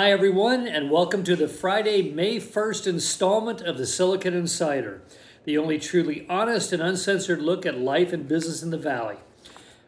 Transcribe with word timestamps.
Hi, 0.00 0.12
everyone, 0.12 0.66
and 0.66 0.90
welcome 0.90 1.22
to 1.24 1.36
the 1.36 1.46
Friday, 1.46 2.10
May 2.10 2.36
1st 2.38 2.86
installment 2.86 3.60
of 3.60 3.76
the 3.76 3.86
Silicon 3.86 4.32
Insider, 4.32 5.02
the 5.44 5.58
only 5.58 5.78
truly 5.78 6.26
honest 6.26 6.72
and 6.72 6.82
uncensored 6.82 7.42
look 7.42 7.66
at 7.66 7.78
life 7.78 8.10
and 8.10 8.26
business 8.26 8.62
in 8.62 8.70
the 8.70 8.78
Valley. 8.78 9.16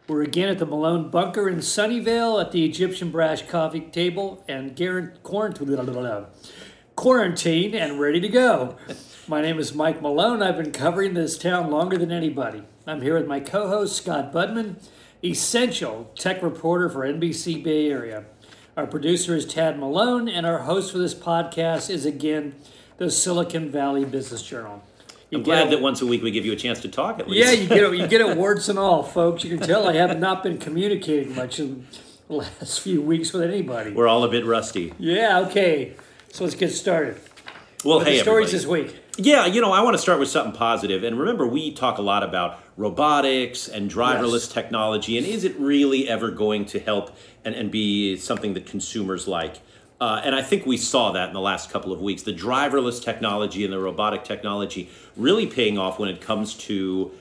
We're 0.06 0.20
again 0.20 0.50
at 0.50 0.58
the 0.58 0.66
Malone 0.66 1.08
Bunker 1.08 1.48
in 1.48 1.60
Sunnyvale 1.60 2.42
at 2.42 2.52
the 2.52 2.62
Egyptian 2.62 3.10
Brass 3.10 3.40
Coffee 3.40 3.80
Table 3.80 4.44
and 4.46 4.76
quarantine 6.94 7.74
and 7.74 7.98
ready 7.98 8.20
to 8.20 8.28
go. 8.28 8.76
My 9.26 9.40
name 9.40 9.58
is 9.58 9.74
Mike 9.74 10.02
Malone. 10.02 10.42
I've 10.42 10.58
been 10.58 10.72
covering 10.72 11.14
this 11.14 11.38
town 11.38 11.70
longer 11.70 11.96
than 11.96 12.12
anybody. 12.12 12.64
I'm 12.86 13.00
here 13.00 13.14
with 13.14 13.26
my 13.26 13.40
co 13.40 13.66
host, 13.66 13.96
Scott 13.96 14.30
Budman, 14.30 14.76
essential 15.24 16.12
tech 16.16 16.42
reporter 16.42 16.90
for 16.90 17.00
NBC 17.00 17.64
Bay 17.64 17.90
Area. 17.90 18.26
Our 18.74 18.86
producer 18.86 19.36
is 19.36 19.44
Tad 19.44 19.78
Malone, 19.78 20.30
and 20.30 20.46
our 20.46 20.60
host 20.60 20.92
for 20.92 20.98
this 20.98 21.14
podcast 21.14 21.90
is 21.90 22.06
again 22.06 22.54
the 22.96 23.10
Silicon 23.10 23.70
Valley 23.70 24.06
Business 24.06 24.42
Journal. 24.42 24.82
You 25.28 25.38
I'm 25.38 25.44
glad 25.44 25.70
that 25.70 25.82
once 25.82 26.00
a 26.00 26.06
week 26.06 26.22
we 26.22 26.30
give 26.30 26.46
you 26.46 26.52
a 26.52 26.56
chance 26.56 26.80
to 26.80 26.88
talk 26.88 27.18
at 27.18 27.28
least. 27.28 27.46
Yeah, 27.46 27.52
you 27.52 27.68
get 27.68 27.98
you 27.98 28.06
get 28.06 28.22
awards 28.22 28.68
and 28.70 28.78
all, 28.78 29.02
folks. 29.02 29.44
You 29.44 29.58
can 29.58 29.66
tell 29.66 29.86
I 29.86 29.94
have 29.96 30.18
not 30.18 30.42
been 30.42 30.56
communicating 30.56 31.34
much 31.34 31.60
in 31.60 31.86
the 32.28 32.36
last 32.36 32.80
few 32.80 33.02
weeks 33.02 33.34
with 33.34 33.42
anybody. 33.42 33.90
We're 33.90 34.08
all 34.08 34.24
a 34.24 34.30
bit 34.30 34.46
rusty. 34.46 34.94
Yeah. 34.98 35.40
Okay. 35.40 35.92
So 36.30 36.44
let's 36.44 36.56
get 36.56 36.70
started. 36.70 37.20
Well, 37.84 38.00
hey, 38.00 38.22
stories 38.22 38.54
everybody. 38.54 38.86
this 38.86 38.94
week. 38.94 39.01
Yeah, 39.18 39.44
you 39.44 39.60
know, 39.60 39.72
I 39.72 39.82
want 39.82 39.94
to 39.94 40.02
start 40.02 40.18
with 40.18 40.30
something 40.30 40.54
positive. 40.54 41.04
And 41.04 41.18
remember, 41.18 41.46
we 41.46 41.70
talk 41.72 41.98
a 41.98 42.02
lot 42.02 42.22
about 42.22 42.58
robotics 42.78 43.68
and 43.68 43.90
driverless 43.90 44.32
yes. 44.32 44.48
technology, 44.48 45.18
and 45.18 45.26
is 45.26 45.44
it 45.44 45.54
really 45.58 46.08
ever 46.08 46.30
going 46.30 46.64
to 46.66 46.80
help 46.80 47.14
and, 47.44 47.54
and 47.54 47.70
be 47.70 48.16
something 48.16 48.54
that 48.54 48.64
consumers 48.64 49.28
like? 49.28 49.60
Uh, 50.00 50.20
and 50.24 50.34
I 50.34 50.42
think 50.42 50.64
we 50.66 50.78
saw 50.78 51.12
that 51.12 51.28
in 51.28 51.34
the 51.34 51.40
last 51.40 51.70
couple 51.70 51.92
of 51.92 52.00
weeks. 52.00 52.22
The 52.22 52.32
driverless 52.32 53.02
technology 53.02 53.64
and 53.64 53.72
the 53.72 53.78
robotic 53.78 54.24
technology 54.24 54.90
really 55.16 55.46
paying 55.46 55.78
off 55.78 55.98
when 55.98 56.08
it 56.08 56.20
comes 56.20 56.54
to 56.54 57.12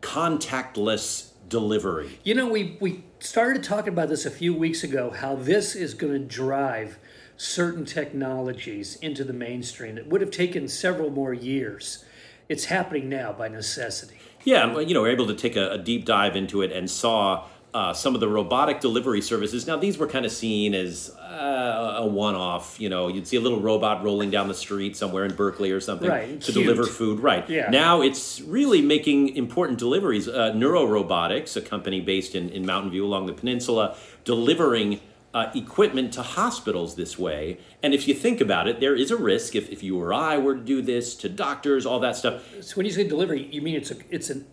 contactless 0.00 1.30
delivery. 1.48 2.18
You 2.24 2.34
know, 2.34 2.48
we, 2.48 2.78
we 2.80 3.04
started 3.20 3.62
talking 3.62 3.92
about 3.92 4.08
this 4.08 4.26
a 4.26 4.30
few 4.30 4.54
weeks 4.54 4.82
ago 4.82 5.10
how 5.10 5.36
this 5.36 5.76
is 5.76 5.94
going 5.94 6.14
to 6.14 6.18
drive 6.18 6.98
certain 7.36 7.84
technologies 7.84 8.96
into 8.96 9.24
the 9.24 9.32
mainstream. 9.32 9.98
It 9.98 10.06
would 10.06 10.20
have 10.20 10.30
taken 10.30 10.68
several 10.68 11.10
more 11.10 11.34
years. 11.34 12.04
It's 12.48 12.66
happening 12.66 13.08
now 13.08 13.32
by 13.32 13.48
necessity. 13.48 14.18
Yeah, 14.44 14.78
you 14.78 14.94
know, 14.94 15.02
we're 15.02 15.10
able 15.10 15.26
to 15.26 15.34
take 15.34 15.56
a, 15.56 15.72
a 15.72 15.78
deep 15.78 16.04
dive 16.04 16.36
into 16.36 16.62
it 16.62 16.70
and 16.70 16.88
saw 16.88 17.46
uh, 17.74 17.92
some 17.92 18.14
of 18.14 18.20
the 18.20 18.28
robotic 18.28 18.80
delivery 18.80 19.20
services. 19.20 19.66
Now, 19.66 19.76
these 19.76 19.98
were 19.98 20.06
kind 20.06 20.24
of 20.24 20.32
seen 20.32 20.72
as 20.74 21.10
uh, 21.16 21.96
a 21.98 22.06
one 22.06 22.34
off. 22.34 22.80
You 22.80 22.88
know, 22.88 23.08
you'd 23.08 23.26
see 23.26 23.36
a 23.36 23.40
little 23.40 23.60
robot 23.60 24.02
rolling 24.02 24.30
down 24.30 24.48
the 24.48 24.54
street 24.54 24.96
somewhere 24.96 25.26
in 25.26 25.34
Berkeley 25.34 25.72
or 25.72 25.80
something 25.80 26.08
right, 26.08 26.40
to 26.40 26.52
cute. 26.52 26.64
deliver 26.64 26.84
food. 26.84 27.20
Right. 27.20 27.46
Yeah. 27.50 27.68
Now 27.68 28.00
it's 28.00 28.40
really 28.40 28.80
making 28.80 29.36
important 29.36 29.78
deliveries. 29.78 30.26
Uh, 30.26 30.54
Nuro 30.54 30.86
Robotics, 30.86 31.56
a 31.56 31.60
company 31.60 32.00
based 32.00 32.34
in, 32.34 32.48
in 32.48 32.64
Mountain 32.64 32.92
View 32.92 33.04
along 33.04 33.26
the 33.26 33.34
peninsula, 33.34 33.96
delivering 34.24 35.00
uh, 35.36 35.50
equipment 35.54 36.14
to 36.14 36.22
hospitals 36.22 36.96
this 36.96 37.18
way. 37.18 37.58
And 37.82 37.92
if 37.92 38.08
you 38.08 38.14
think 38.14 38.40
about 38.40 38.66
it, 38.68 38.80
there 38.80 38.96
is 38.96 39.10
a 39.10 39.16
risk 39.16 39.54
if, 39.54 39.68
if 39.68 39.82
you 39.82 40.00
or 40.00 40.14
I 40.14 40.38
were 40.38 40.54
to 40.54 40.62
do 40.62 40.80
this 40.80 41.14
to 41.16 41.28
doctors, 41.28 41.84
all 41.84 42.00
that 42.00 42.16
stuff. 42.16 42.42
So 42.62 42.76
when 42.76 42.86
you 42.86 42.92
say 42.92 43.06
delivery, 43.06 43.46
you 43.52 43.60
mean 43.60 43.74
it's 43.74 43.90
a 43.90 43.96
it's 44.08 44.30
an 44.30 44.46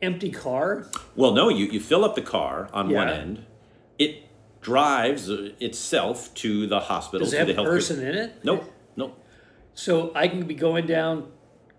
empty 0.00 0.30
car? 0.30 0.86
Well, 1.16 1.32
no. 1.32 1.50
You 1.50 1.66
you 1.66 1.80
fill 1.80 2.02
up 2.02 2.14
the 2.14 2.22
car 2.22 2.70
on 2.72 2.88
yeah. 2.88 2.96
one 2.96 3.08
end. 3.10 3.46
It 3.98 4.26
drives 4.62 5.28
uh, 5.30 5.50
itself 5.60 6.32
to 6.36 6.66
the 6.66 6.80
hospital. 6.80 7.26
Does 7.26 7.34
it 7.34 7.46
have 7.46 7.58
a 7.58 7.62
person 7.62 8.00
in 8.00 8.14
it? 8.14 8.42
Nope. 8.42 8.72
Nope. 8.96 9.22
So 9.74 10.12
I 10.14 10.28
can 10.28 10.46
be 10.46 10.54
going 10.54 10.86
down 10.86 11.30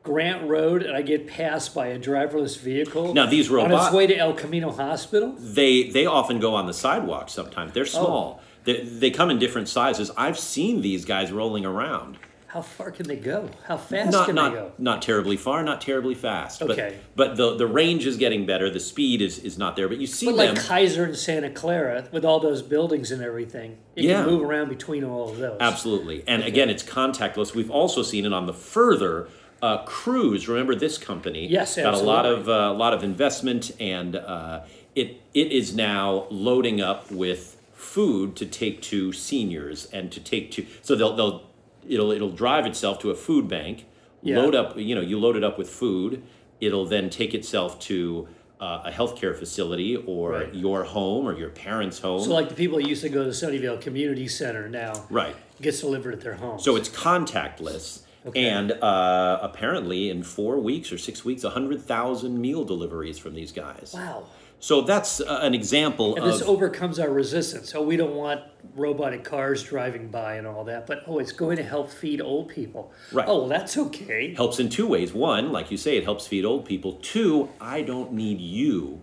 Grant 0.04 0.48
Road 0.50 0.82
and 0.82 0.96
I 0.96 1.02
get 1.02 1.28
passed 1.28 1.76
by 1.76 1.88
a 1.88 2.00
driverless 2.00 2.60
vehicle. 2.60 3.14
Now 3.14 3.28
these 3.28 3.50
robots 3.50 3.74
on 3.74 3.88
its 3.88 3.96
way 3.96 4.08
to 4.08 4.18
El 4.18 4.34
Camino 4.34 4.72
Hospital. 4.72 5.36
They 5.38 5.90
they 5.90 6.06
often 6.06 6.40
go 6.40 6.56
on 6.56 6.66
the 6.66 6.74
sidewalk. 6.74 7.30
Sometimes 7.30 7.74
they're 7.74 7.84
oh. 7.84 7.86
small. 7.86 8.40
Oh. 8.42 8.46
They, 8.64 8.84
they 8.84 9.12
come 9.12 9.32
in 9.32 9.40
different 9.40 9.70
sizes. 9.70 10.12
I've 10.16 10.38
seen 10.38 10.82
these 10.82 11.04
guys 11.04 11.32
rolling 11.32 11.66
around. 11.66 12.20
How 12.52 12.62
far 12.62 12.92
can 12.92 13.08
they 13.08 13.16
go? 13.16 13.50
How 13.66 13.78
fast 13.78 14.12
not, 14.12 14.26
can 14.26 14.36
not, 14.36 14.52
they 14.52 14.58
go? 14.58 14.72
Not 14.78 15.02
terribly 15.02 15.38
far, 15.38 15.64
not 15.64 15.80
terribly 15.80 16.16
fast. 16.16 16.62
Okay. 16.62 17.00
But, 17.16 17.30
but 17.30 17.38
the, 17.38 17.56
the 17.56 17.66
range 17.66 18.06
is 18.06 18.18
getting 18.18 18.46
better. 18.46 18.70
The 18.70 18.82
speed 18.82 19.22
is, 19.22 19.40
is 19.40 19.58
not 19.58 19.78
there. 19.78 19.88
But 19.88 20.00
you 20.00 20.06
see 20.06 20.26
but 20.26 20.36
them. 20.36 20.56
like 20.56 20.66
Kaiser 20.66 21.06
and 21.06 21.16
Santa 21.16 21.50
Clara, 21.50 22.10
with 22.12 22.26
all 22.26 22.42
those 22.42 22.62
buildings 22.62 23.10
and 23.10 23.24
everything, 23.24 23.78
it 23.96 24.04
yeah. 24.04 24.22
can 24.22 24.26
move 24.32 24.44
around 24.44 24.68
between 24.68 25.06
all 25.06 25.30
of 25.30 25.38
those. 25.38 25.62
Absolutely. 25.62 26.26
And 26.28 26.42
okay. 26.42 26.52
again, 26.52 26.70
it's 26.70 26.84
contactless. 26.84 27.56
We've 27.56 27.72
also 27.72 28.04
seen 28.04 28.26
it 28.26 28.34
on 28.34 28.48
the 28.48 28.54
further 28.54 29.30
uh, 29.62 29.84
Cruise, 29.84 30.48
remember 30.48 30.76
this 30.76 30.98
company? 30.98 31.48
Yes, 31.48 31.76
got 31.76 31.94
a 31.94 31.98
lot 31.98 32.26
of 32.26 32.50
uh, 32.50 32.52
a 32.52 32.74
lot 32.74 32.94
of 32.94 33.04
investment, 33.04 33.72
and 33.80 34.16
uh, 34.16 34.62
it 34.96 35.22
it 35.34 35.52
is 35.52 35.76
now 35.76 36.28
loading 36.30 36.82
up 36.82 37.12
with 37.12 37.58
food 37.74 38.36
to 38.36 38.46
take 38.46 38.82
to 38.82 39.12
seniors 39.12 39.86
and 39.88 40.12
to 40.12 40.20
take 40.20 40.52
to 40.52 40.66
so 40.82 40.96
they'll 40.96 41.16
they'll 41.16 41.44
it'll 41.88 42.12
it'll 42.12 42.32
drive 42.32 42.66
itself 42.66 43.00
to 43.00 43.12
a 43.12 43.16
food 43.16 43.48
bank, 43.48 43.86
yeah. 44.22 44.38
load 44.38 44.56
up 44.56 44.78
you 44.78 44.96
know 44.96 45.02
you 45.02 45.20
load 45.20 45.36
it 45.36 45.44
up 45.44 45.58
with 45.58 45.70
food, 45.70 46.24
it'll 46.60 46.86
then 46.86 47.10
take 47.10 47.34
itself 47.34 47.80
to 47.80 48.28
uh, 48.62 48.84
a 48.86 48.92
healthcare 48.92 49.36
facility 49.36 49.96
or 49.96 50.32
right. 50.32 50.54
your 50.54 50.84
home 50.84 51.28
or 51.28 51.38
your 51.38 51.50
parents' 51.50 52.00
home. 52.00 52.22
So, 52.24 52.32
like 52.32 52.50
the 52.50 52.56
people 52.56 52.78
that 52.78 52.88
used 52.88 53.02
to 53.02 53.10
go 53.10 53.24
to 53.24 53.30
the 53.30 53.36
Sunnyvale 53.36 53.82
Community 53.82 54.28
Center 54.28 54.70
now, 54.70 54.94
right, 55.10 55.36
gets 55.60 55.82
delivered 55.82 56.14
at 56.14 56.22
their 56.22 56.36
home. 56.36 56.60
So 56.60 56.76
it's 56.76 56.88
contactless, 56.88 58.02
Okay. 58.26 58.48
And 58.50 58.72
uh, 58.72 59.40
apparently, 59.42 60.10
in 60.10 60.24
four 60.24 60.60
weeks 60.60 60.92
or 60.92 60.98
six 60.98 61.26
weeks, 61.26 61.44
100,000 61.44 62.40
meal 62.40 62.64
deliveries 62.64 63.18
from 63.18 63.34
these 63.34 63.52
guys. 63.52 63.94
Wow. 63.96 64.26
So 64.60 64.82
that's 64.82 65.20
uh, 65.20 65.40
an 65.42 65.56
example 65.56 66.16
and 66.16 66.24
of. 66.24 66.32
this 66.32 66.48
overcomes 66.48 67.00
our 67.00 67.10
resistance. 67.10 67.74
Oh, 67.74 67.82
we 67.82 67.98
don't 67.98 68.14
want 68.14 68.42
robotic 68.76 69.24
cars 69.24 69.64
driving 69.64 70.10
by 70.10 70.36
and 70.36 70.46
all 70.46 70.64
that, 70.66 70.86
but 70.86 71.02
oh, 71.08 71.18
it's 71.18 71.32
going 71.32 71.58
to 71.58 71.64
help 71.64 71.90
feed 71.90 72.22
old 72.22 72.50
people. 72.50 72.94
Right. 73.12 73.28
Oh, 73.28 73.40
well, 73.40 73.48
that's 73.48 73.76
okay. 73.76 74.36
Helps 74.36 74.60
in 74.60 74.70
two 74.70 74.86
ways. 74.86 75.14
One, 75.14 75.52
like 75.52 75.72
you 75.72 75.78
say, 75.78 75.98
it 75.98 76.04
helps 76.04 76.28
feed 76.28 76.46
old 76.46 76.66
people. 76.66 77.00
Two, 77.02 77.50
I 77.60 77.82
don't 77.82 78.14
need 78.14 78.40
you 78.40 79.02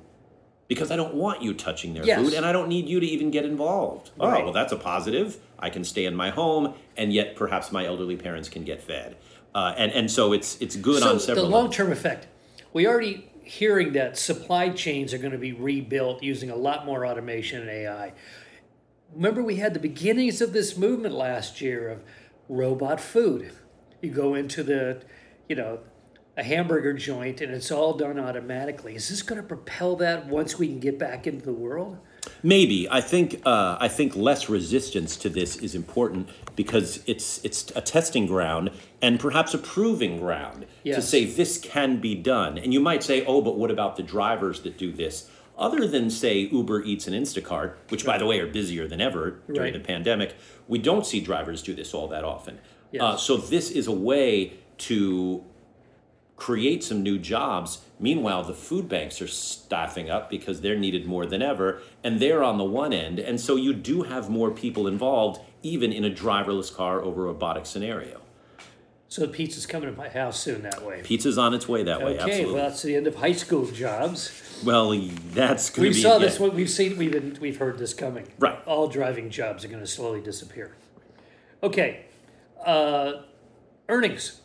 because 0.68 0.90
I 0.90 0.96
don't 0.96 1.14
want 1.14 1.42
you 1.42 1.54
touching 1.54 1.94
their 1.94 2.04
yes. 2.04 2.20
food 2.20 2.34
and 2.34 2.44
I 2.44 2.52
don't 2.52 2.68
need 2.68 2.88
you 2.88 3.00
to 3.00 3.06
even 3.06 3.30
get 3.30 3.44
involved. 3.44 4.10
Oh, 4.20 4.28
right. 4.28 4.42
Oh, 4.42 4.44
well, 4.44 4.52
that's 4.52 4.72
a 4.72 4.76
positive. 4.76 5.38
I 5.58 5.70
can 5.70 5.82
stay 5.82 6.04
in 6.04 6.14
my 6.14 6.30
home 6.30 6.74
and 6.96 7.12
yet 7.12 7.34
perhaps 7.34 7.72
my 7.72 7.86
elderly 7.86 8.16
parents 8.16 8.48
can 8.48 8.64
get 8.64 8.82
fed. 8.82 9.16
Uh, 9.54 9.74
and, 9.78 9.90
and 9.92 10.10
so 10.10 10.34
it's, 10.34 10.60
it's 10.60 10.76
good 10.76 11.02
so 11.02 11.10
on 11.10 11.20
several 11.20 11.46
So 11.46 11.50
the 11.50 11.56
long 11.56 11.70
term 11.70 11.90
effect. 11.90 12.28
We 12.74 12.86
already 12.86 13.30
hearing 13.42 13.94
that 13.94 14.18
supply 14.18 14.68
chains 14.68 15.14
are 15.14 15.18
going 15.18 15.32
to 15.32 15.38
be 15.38 15.52
rebuilt 15.52 16.22
using 16.22 16.50
a 16.50 16.56
lot 16.56 16.84
more 16.84 17.06
automation 17.06 17.62
and 17.62 17.70
AI. 17.70 18.12
Remember, 19.14 19.42
we 19.42 19.56
had 19.56 19.72
the 19.72 19.80
beginnings 19.80 20.42
of 20.42 20.52
this 20.52 20.76
movement 20.76 21.14
last 21.14 21.62
year 21.62 21.88
of 21.88 22.04
robot 22.50 23.00
food. 23.00 23.52
You 24.02 24.10
go 24.10 24.34
into 24.34 24.62
the, 24.62 25.02
you 25.48 25.56
know, 25.56 25.80
a 26.38 26.44
hamburger 26.44 26.93
joint 26.93 27.41
and 27.41 27.53
it's 27.53 27.72
all 27.72 27.94
done 27.94 28.19
automatically. 28.19 28.94
Is 28.94 29.09
this 29.09 29.22
going 29.22 29.43
to 29.43 29.47
propel 29.47 29.97
that 29.97 30.26
once 30.28 30.56
we 30.56 30.69
can 30.69 30.78
get 30.78 30.97
back 30.97 31.26
into 31.26 31.44
the 31.44 31.53
world? 31.53 31.99
Maybe 32.44 32.88
I 32.88 33.00
think 33.00 33.43
uh, 33.44 33.76
I 33.81 33.88
think 33.88 34.15
less 34.15 34.49
resistance 34.49 35.16
to 35.16 35.28
this 35.28 35.56
is 35.56 35.75
important 35.75 36.28
because 36.54 37.03
it's 37.06 37.44
it's 37.44 37.72
a 37.75 37.81
testing 37.81 38.26
ground 38.26 38.71
and 39.03 39.19
perhaps 39.19 39.53
a 39.54 39.59
proving 39.59 40.19
ground 40.19 40.66
yes. 40.84 40.97
to 40.97 41.03
say 41.03 41.25
this 41.25 41.59
can 41.59 42.00
be 42.00 42.14
done. 42.14 42.56
And 42.56 42.73
you 42.73 42.81
might 42.81 43.02
say, 43.02 43.25
oh, 43.25 43.41
but 43.41 43.56
what 43.56 43.70
about 43.70 43.96
the 43.96 44.02
drivers 44.05 44.61
that 44.61 44.79
do 44.79 44.93
this? 44.93 45.29
Other 45.56 45.88
than 45.88 46.08
say 46.08 46.38
Uber 46.38 46.84
Eats 46.84 47.08
and 47.08 47.17
Instacart, 47.17 47.75
which 47.88 48.05
right. 48.05 48.14
by 48.14 48.19
the 48.19 48.26
way 48.26 48.38
are 48.38 48.46
busier 48.46 48.87
than 48.87 49.00
ever 49.00 49.41
during 49.49 49.61
right. 49.61 49.73
the 49.73 49.81
pandemic, 49.81 50.37
we 50.69 50.79
don't 50.79 51.05
see 51.05 51.20
drivers 51.20 51.62
do 51.62 51.75
this 51.75 51.93
all 51.94 52.06
that 52.08 52.23
often. 52.23 52.61
Yes. 52.93 53.02
Uh, 53.02 53.17
so 53.17 53.37
this 53.37 53.70
is 53.73 53.88
a 53.88 53.93
way 53.93 54.52
to 54.79 55.43
create 56.38 56.82
some 56.82 57.02
new 57.02 57.19
jobs. 57.19 57.82
Meanwhile, 58.00 58.44
the 58.44 58.55
food 58.55 58.88
banks 58.88 59.20
are 59.20 59.29
staffing 59.29 60.08
up 60.08 60.31
because 60.31 60.61
they're 60.61 60.79
needed 60.79 61.05
more 61.05 61.26
than 61.26 61.43
ever, 61.43 61.82
and 62.02 62.20
they're 62.20 62.43
on 62.44 62.56
the 62.56 62.64
one 62.64 62.93
end. 62.93 63.19
And 63.19 63.40
so 63.40 63.56
you 63.56 63.75
do 63.75 64.05
have 64.05 64.31
more 64.31 64.50
people 64.50 64.87
involved, 64.87 65.40
even 65.62 65.93
in 65.93 66.05
a 66.05 66.11
driverless 66.11 66.75
car 66.75 67.02
over 67.02 67.25
a 67.25 67.26
robotic 67.26 67.67
scenario. 67.67 68.20
So 69.08 69.26
pizza's 69.26 69.67
coming 69.67 69.90
to 69.90 69.96
my 69.96 70.08
house 70.08 70.38
soon 70.38 70.62
that 70.62 70.85
way. 70.85 71.00
Pizza's 71.02 71.38
on 71.38 71.55
its 71.55 71.67
way 71.67 71.82
that 71.82 72.02
way. 72.02 72.20
Okay, 72.20 72.44
well 72.44 72.56
that's 72.56 72.82
the 72.82 72.94
end 72.94 73.06
of 73.06 73.17
high 73.17 73.32
school 73.32 73.67
jobs. 73.67 74.61
Well, 74.64 74.91
that's 75.32 75.70
going 75.70 75.88
we 75.88 75.94
be. 75.94 76.02
saw 76.02 76.19
this. 76.19 76.38
We've 76.38 76.69
seen. 76.69 76.99
We've 76.99 77.12
been. 77.12 77.38
We've 77.41 77.56
heard 77.56 77.79
this 77.79 77.94
coming. 77.94 78.29
Right. 78.38 78.58
All 78.67 78.87
driving 78.87 79.31
jobs 79.31 79.64
are 79.64 79.69
going 79.69 79.81
to 79.81 79.87
slowly 79.87 80.20
disappear. 80.20 80.76
Okay. 81.62 82.05
Uh, 82.64 83.23
earnings. 83.88 84.41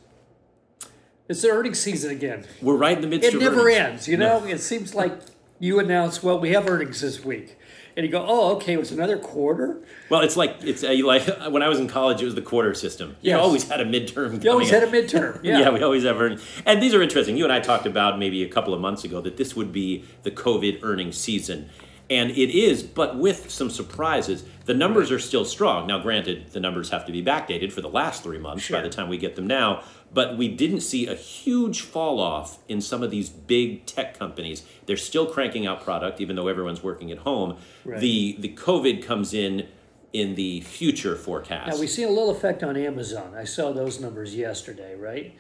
It's 1.30 1.42
the 1.42 1.50
earnings 1.50 1.80
season 1.80 2.12
again. 2.12 2.46
We're 2.62 2.76
right 2.76 2.96
in 2.98 3.02
the 3.02 3.08
midst 3.08 3.34
it 3.34 3.40
never 3.40 3.62
earnings. 3.62 3.78
ends, 3.80 4.08
you 4.08 4.18
know? 4.18 4.44
It 4.44 4.60
seems 4.60 4.94
like 4.94 5.14
you 5.60 5.80
announce, 5.80 6.22
well, 6.22 6.38
we 6.40 6.50
have 6.52 6.68
earnings 6.70 7.02
this 7.02 7.24
week. 7.24 7.58
And 7.96 8.04
you 8.06 8.12
go, 8.12 8.26
oh, 8.28 8.56
okay, 8.56 8.74
it 8.74 8.80
was 8.80 8.92
another 8.92 9.18
quarter. 9.20 9.80
Well, 10.10 10.22
it's 10.22 10.36
like 10.36 10.56
it's 10.64 10.84
uh, 10.84 10.96
like 11.06 11.28
when 11.52 11.62
I 11.62 11.70
was 11.70 11.80
in 11.80 11.88
college, 11.88 12.22
it 12.24 12.26
was 12.26 12.34
the 12.34 12.42
quarter 12.42 12.74
system. 12.74 13.12
You 13.22 13.32
Yes. 13.32 13.40
always 13.40 13.70
had 13.70 13.80
a 13.82 13.86
midterm. 13.86 14.44
You 14.44 14.50
always 14.52 14.72
had 14.72 14.82
a 14.84 14.88
midterm. 14.92 15.40
Yeah. 15.44 15.60
Yeah. 15.60 15.70
we 15.70 15.82
always 15.84 16.04
have 16.04 16.20
earnings. 16.20 16.44
And 16.66 16.82
these 16.82 16.96
are 16.96 17.04
interesting. 17.04 17.38
You 17.38 17.44
and 17.44 17.54
I 17.54 17.60
talked 17.60 17.86
about 17.86 18.18
maybe 18.18 18.44
a 18.44 18.50
couple 18.50 18.74
of 18.74 18.82
months 18.82 19.04
ago 19.04 19.22
that 19.22 19.38
this 19.38 19.56
would 19.56 19.72
be 19.72 20.06
the 20.24 20.32
COVID 20.32 20.80
earnings 20.82 21.18
season. 21.18 21.70
And 22.10 22.32
it 22.32 22.50
is, 22.50 22.84
but 22.84 23.18
with 23.18 23.50
some 23.50 23.70
surprises. 23.70 24.44
The 24.66 24.74
numbers 24.74 25.12
are 25.12 25.20
still 25.20 25.46
strong. 25.46 25.88
Now, 25.88 26.00
granted, 26.00 26.48
the 26.52 26.60
numbers 26.60 26.90
have 26.90 27.06
to 27.06 27.12
be 27.12 27.24
backdated 27.24 27.72
for 27.72 27.82
the 27.82 27.90
last 27.90 28.24
three 28.24 28.38
months 28.40 28.70
by 28.70 28.82
the 28.82 28.90
time 28.90 29.08
we 29.10 29.18
get 29.18 29.36
them 29.36 29.46
now. 29.48 29.84
But 30.14 30.38
we 30.38 30.48
didn't 30.48 30.82
see 30.82 31.08
a 31.08 31.16
huge 31.16 31.82
fall 31.82 32.20
off 32.20 32.60
in 32.68 32.82
some 32.82 33.02
of 33.02 33.10
these 33.10 33.30
big 33.30 33.86
tech 33.86 34.18
companies. 34.18 34.64
They're 34.86 34.98
still 34.98 35.26
cranking 35.26 35.66
out 35.66 35.84
product, 35.84 36.22
even 36.22 36.36
though 36.36 36.48
everyone's 36.48 36.84
working 36.84 37.12
at 37.12 37.20
home. 37.20 37.58
Right. 37.84 38.00
The 38.00 38.36
the 38.40 38.50
COVID 38.50 39.04
comes 39.04 39.34
in 39.34 39.68
in 40.12 40.36
the 40.36 40.62
future 40.62 41.16
forecast. 41.16 41.76
Now 41.76 41.80
we 41.80 41.88
see 41.88 42.04
a 42.04 42.10
little 42.10 42.30
effect 42.30 42.64
on 42.64 42.78
Amazon. 42.78 43.34
I 43.36 43.46
saw 43.46 43.72
those 43.72 44.00
numbers 44.00 44.36
yesterday, 44.36 44.96
right? 44.96 45.36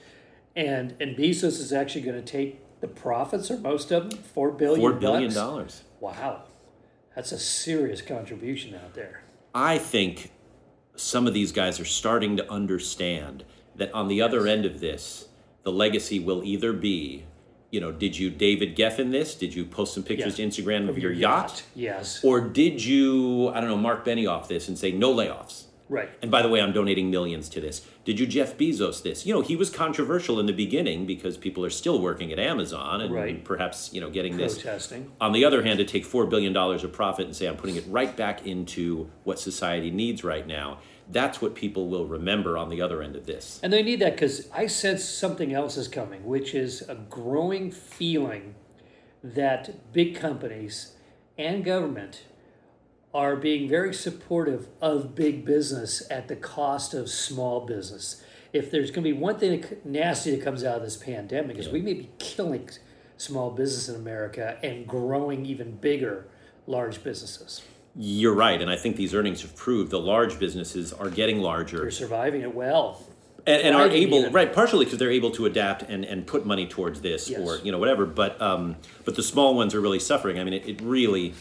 And 0.55 0.95
and 0.99 1.15
Bezos 1.15 1.59
is 1.59 1.71
actually 1.71 2.01
going 2.01 2.23
to 2.23 2.31
take 2.31 2.59
the 2.81 2.87
profits 2.87 3.49
or 3.49 3.57
most 3.59 3.91
of 3.91 4.09
them, 4.09 4.19
four 4.19 4.51
billion. 4.51 4.79
Four 4.79 4.93
billion 4.93 5.29
bucks. 5.29 5.35
dollars. 5.35 5.83
Wow, 5.99 6.43
that's 7.15 7.31
a 7.31 7.39
serious 7.39 8.01
contribution 8.01 8.75
out 8.75 8.93
there. 8.93 9.23
I 9.55 9.77
think 9.77 10.31
some 10.95 11.27
of 11.27 11.33
these 11.33 11.51
guys 11.51 11.79
are 11.79 11.85
starting 11.85 12.37
to 12.37 12.51
understand 12.51 13.45
that 13.75 13.91
on 13.93 14.07
the 14.07 14.21
other 14.21 14.47
end 14.47 14.65
of 14.65 14.79
this, 14.79 15.27
the 15.63 15.71
legacy 15.71 16.19
will 16.19 16.43
either 16.43 16.73
be, 16.73 17.25
you 17.71 17.79
know, 17.79 17.91
did 17.91 18.17
you 18.17 18.29
David 18.29 18.75
Geffen 18.75 19.11
this? 19.11 19.35
Did 19.35 19.53
you 19.55 19.65
post 19.65 19.93
some 19.93 20.03
pictures 20.03 20.35
to 20.35 20.43
Instagram 20.43 20.89
of 20.89 20.97
your 20.97 21.11
yacht? 21.11 21.63
Yes. 21.73 22.23
Or 22.23 22.41
did 22.41 22.83
you, 22.83 23.49
I 23.49 23.59
don't 23.61 23.69
know, 23.69 23.77
Mark 23.77 24.05
Benioff 24.05 24.47
this 24.47 24.67
and 24.67 24.77
say 24.77 24.91
no 24.91 25.13
layoffs? 25.13 25.63
Right. 25.89 26.09
And 26.21 26.31
by 26.31 26.41
the 26.41 26.49
way, 26.49 26.61
I'm 26.61 26.71
donating 26.71 27.11
millions 27.11 27.49
to 27.49 27.61
this. 27.61 27.85
Did 28.05 28.19
you 28.19 28.25
Jeff 28.25 28.57
Bezos 28.57 29.03
this? 29.03 29.25
You 29.25 29.33
know, 29.33 29.41
he 29.41 29.55
was 29.55 29.69
controversial 29.69 30.39
in 30.39 30.45
the 30.45 30.53
beginning 30.53 31.05
because 31.05 31.37
people 31.37 31.63
are 31.65 31.69
still 31.69 31.99
working 32.01 32.31
at 32.31 32.39
Amazon 32.39 33.01
and 33.01 33.13
Right. 33.13 33.43
perhaps, 33.43 33.91
you 33.93 34.01
know, 34.01 34.09
getting 34.09 34.37
this. 34.37 34.55
Protesting. 34.55 35.11
On 35.21 35.33
the 35.33 35.45
other 35.45 35.61
hand, 35.61 35.79
to 35.79 35.85
take 35.85 36.05
$4 36.05 36.29
billion 36.29 36.55
of 36.55 36.91
profit 36.93 37.25
and 37.25 37.35
say, 37.35 37.47
I'm 37.47 37.57
putting 37.57 37.75
it 37.75 37.83
right 37.87 38.15
back 38.15 38.45
into 38.47 39.09
what 39.23 39.39
society 39.39 39.91
needs 39.91 40.23
right 40.23 40.47
now, 40.47 40.79
that's 41.09 41.41
what 41.41 41.55
people 41.55 41.87
will 41.87 42.07
remember 42.07 42.57
on 42.57 42.69
the 42.69 42.81
other 42.81 43.01
end 43.01 43.15
of 43.15 43.25
this. 43.25 43.59
And 43.63 43.71
they 43.71 43.83
need 43.83 43.99
that 43.99 44.13
because 44.13 44.49
I 44.51 44.67
sense 44.67 45.03
something 45.03 45.53
else 45.53 45.77
is 45.77 45.87
coming, 45.87 46.25
which 46.25 46.53
is 46.53 46.81
a 46.87 46.95
growing 46.95 47.71
feeling 47.71 48.55
that 49.23 49.93
big 49.93 50.15
companies 50.15 50.93
and 51.37 51.63
government 51.63 52.23
are 53.13 53.35
being 53.35 53.69
very 53.69 53.93
supportive 53.93 54.67
of 54.81 55.13
big 55.13 55.45
business 55.45 56.03
at 56.09 56.27
the 56.27 56.35
cost 56.35 56.93
of 56.93 57.09
small 57.09 57.65
business. 57.65 58.23
If 58.51 58.71
there's 58.71 58.91
going 58.91 59.03
to 59.03 59.13
be 59.13 59.13
one 59.13 59.37
thing 59.37 59.63
nasty 59.83 60.31
that 60.31 60.43
comes 60.43 60.63
out 60.63 60.77
of 60.77 60.83
this 60.83 60.97
pandemic 60.97 61.57
is 61.57 61.69
we 61.69 61.81
may 61.81 61.93
be 61.93 62.09
killing 62.17 62.69
small 63.17 63.51
business 63.51 63.87
in 63.89 63.95
America 63.95 64.57
and 64.63 64.87
growing 64.87 65.45
even 65.45 65.75
bigger 65.77 66.27
large 66.65 67.03
businesses. 67.03 67.61
You're 67.95 68.33
right. 68.33 68.59
And 68.61 68.71
I 68.71 68.75
think 68.75 68.95
these 68.95 69.13
earnings 69.13 69.41
have 69.43 69.55
proved 69.55 69.91
the 69.91 69.99
large 69.99 70.39
businesses 70.39 70.91
are 70.93 71.09
getting 71.09 71.39
larger. 71.41 71.77
They're 71.77 71.91
surviving 71.91 72.41
it 72.41 72.53
well. 72.55 73.01
and, 73.45 73.61
and 73.61 73.75
are 73.75 73.87
able 73.89 74.19
even. 74.19 74.33
right 74.33 74.51
partially 74.53 74.85
because 74.85 74.97
they're 74.99 75.11
able 75.11 75.31
to 75.31 75.45
adapt 75.45 75.83
and, 75.83 76.03
and 76.05 76.25
put 76.25 76.45
money 76.45 76.65
towards 76.65 77.01
this 77.01 77.29
Yes. 77.29 77.39
or 77.41 77.57
you 77.63 77.71
know 77.71 77.77
whatever 77.77 78.05
but 78.05 78.41
um, 78.41 78.77
but 79.05 79.15
the 79.15 79.21
small 79.23 79.53
ones 79.55 79.75
are 79.75 79.81
really 79.81 79.99
suffering 79.99 80.39
i 80.39 80.43
mean 80.45 80.53
it, 80.53 80.65
it 80.67 80.81
really 80.81 81.33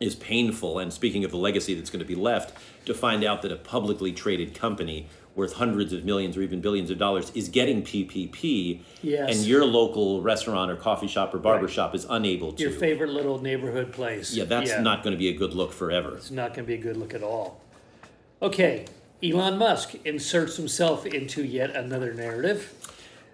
is 0.00 0.14
painful 0.14 0.78
and 0.78 0.92
speaking 0.92 1.24
of 1.24 1.30
the 1.30 1.36
legacy 1.36 1.74
that's 1.74 1.90
going 1.90 2.00
to 2.00 2.06
be 2.06 2.14
left 2.14 2.56
to 2.84 2.92
find 2.94 3.24
out 3.24 3.42
that 3.42 3.50
a 3.52 3.56
publicly 3.56 4.12
traded 4.12 4.54
company 4.54 5.06
worth 5.34 5.54
hundreds 5.54 5.92
of 5.92 6.04
millions 6.04 6.36
or 6.36 6.42
even 6.42 6.60
billions 6.60 6.90
of 6.90 6.98
dollars 6.98 7.30
is 7.34 7.48
getting 7.48 7.82
ppp 7.82 8.80
Yes. 9.02 9.36
and 9.36 9.46
your 9.46 9.64
local 9.64 10.20
restaurant 10.22 10.70
or 10.70 10.76
coffee 10.76 11.06
shop 11.08 11.34
or 11.34 11.38
barber 11.38 11.66
Right. 11.66 11.74
shop 11.74 11.94
is 11.94 12.06
unable 12.08 12.52
to 12.52 12.62
Your 12.62 12.72
favorite 12.72 13.10
little 13.10 13.40
neighborhood 13.40 13.92
place. 13.92 14.34
yeah 14.34 14.44
that's 14.44 14.78
not 14.80 15.02
going 15.02 15.12
to 15.14 15.18
be 15.18 15.28
a 15.28 15.34
good 15.34 15.54
look 15.54 15.72
forever 15.72 16.16
It's 16.16 16.30
not 16.30 16.48
going 16.54 16.64
to 16.64 16.68
be 16.68 16.74
a 16.74 16.82
good 16.82 16.96
look 16.96 17.14
at 17.14 17.22
all. 17.22 17.60
Okay, 18.42 18.84
Elon 19.22 19.56
Musk 19.56 19.94
inserts 20.04 20.56
himself 20.58 21.06
into 21.06 21.42
yet 21.42 21.74
another 21.74 22.12
narrative. 22.12 22.74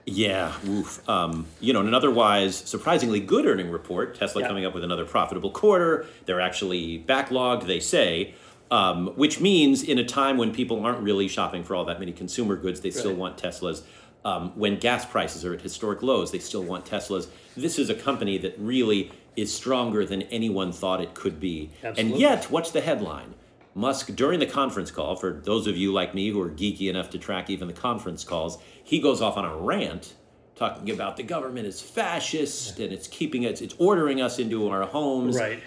Yeah, 0.04 0.52
oof. 0.68 1.08
Um, 1.08 1.46
you 1.60 1.72
know, 1.72 1.80
an 1.80 1.94
otherwise 1.94 2.56
surprisingly 2.56 3.20
good 3.20 3.46
earning 3.46 3.70
report. 3.70 4.14
Tesla 4.14 4.42
Yeah. 4.42 4.48
coming 4.48 4.64
up 4.64 4.74
with 4.74 4.84
another 4.84 5.04
profitable 5.04 5.50
quarter. 5.50 6.06
They're 6.26 6.40
actually 6.40 7.04
backlogged, 7.06 7.66
they 7.66 7.80
say, 7.80 8.34
um, 8.70 9.08
which 9.16 9.40
means 9.40 9.82
in 9.82 9.98
a 9.98 10.04
time 10.04 10.38
when 10.38 10.52
people 10.52 10.84
aren't 10.84 11.00
really 11.00 11.28
shopping 11.28 11.62
for 11.62 11.74
all 11.76 11.84
that 11.84 12.00
many 12.00 12.12
consumer 12.12 12.56
goods, 12.56 12.80
they 12.80 12.90
still 12.90 13.14
want 13.14 13.36
Teslas. 13.36 13.82
Um, 14.24 14.52
when 14.54 14.78
gas 14.78 15.04
prices 15.04 15.44
are 15.44 15.52
at 15.54 15.60
historic 15.60 16.02
lows, 16.02 16.30
they 16.30 16.38
still 16.38 16.62
want 16.62 16.84
Teslas. 16.84 17.26
This 17.56 17.78
is 17.78 17.90
a 17.90 17.94
company 17.94 18.38
that 18.38 18.54
really 18.58 19.10
is 19.36 19.52
stronger 19.52 20.04
than 20.04 20.22
anyone 20.22 20.72
thought 20.72 21.00
it 21.00 21.14
could 21.14 21.40
be. 21.40 21.70
And 21.82 22.10
yet, 22.18 22.44
what's 22.50 22.70
the 22.70 22.80
headline? 22.80 23.34
Musk, 23.74 24.14
during 24.14 24.38
the 24.38 24.46
conference 24.46 24.90
call, 24.90 25.16
for 25.16 25.40
those 25.44 25.66
of 25.66 25.76
you 25.76 25.92
like 25.92 26.14
me 26.14 26.28
who 26.28 26.40
are 26.40 26.50
geeky 26.50 26.90
enough 26.90 27.10
to 27.10 27.18
track 27.18 27.48
even 27.48 27.68
the 27.68 27.74
conference 27.74 28.22
calls, 28.24 28.58
he 28.84 29.00
goes 29.00 29.22
off 29.22 29.36
on 29.36 29.44
a 29.44 29.56
rant 29.56 30.14
talking 30.54 30.90
about 30.90 31.16
the 31.16 31.22
government 31.22 31.66
is 31.66 31.80
fascist 31.80 32.78
and 32.78 32.92
it's 32.92 33.08
keeping 33.08 33.46
us, 33.46 33.60
it's 33.60 33.74
ordering 33.78 34.20
us 34.20 34.38
into 34.38 34.68
our 34.68 34.82
homes. 34.82 35.36
Right. 35.36 35.62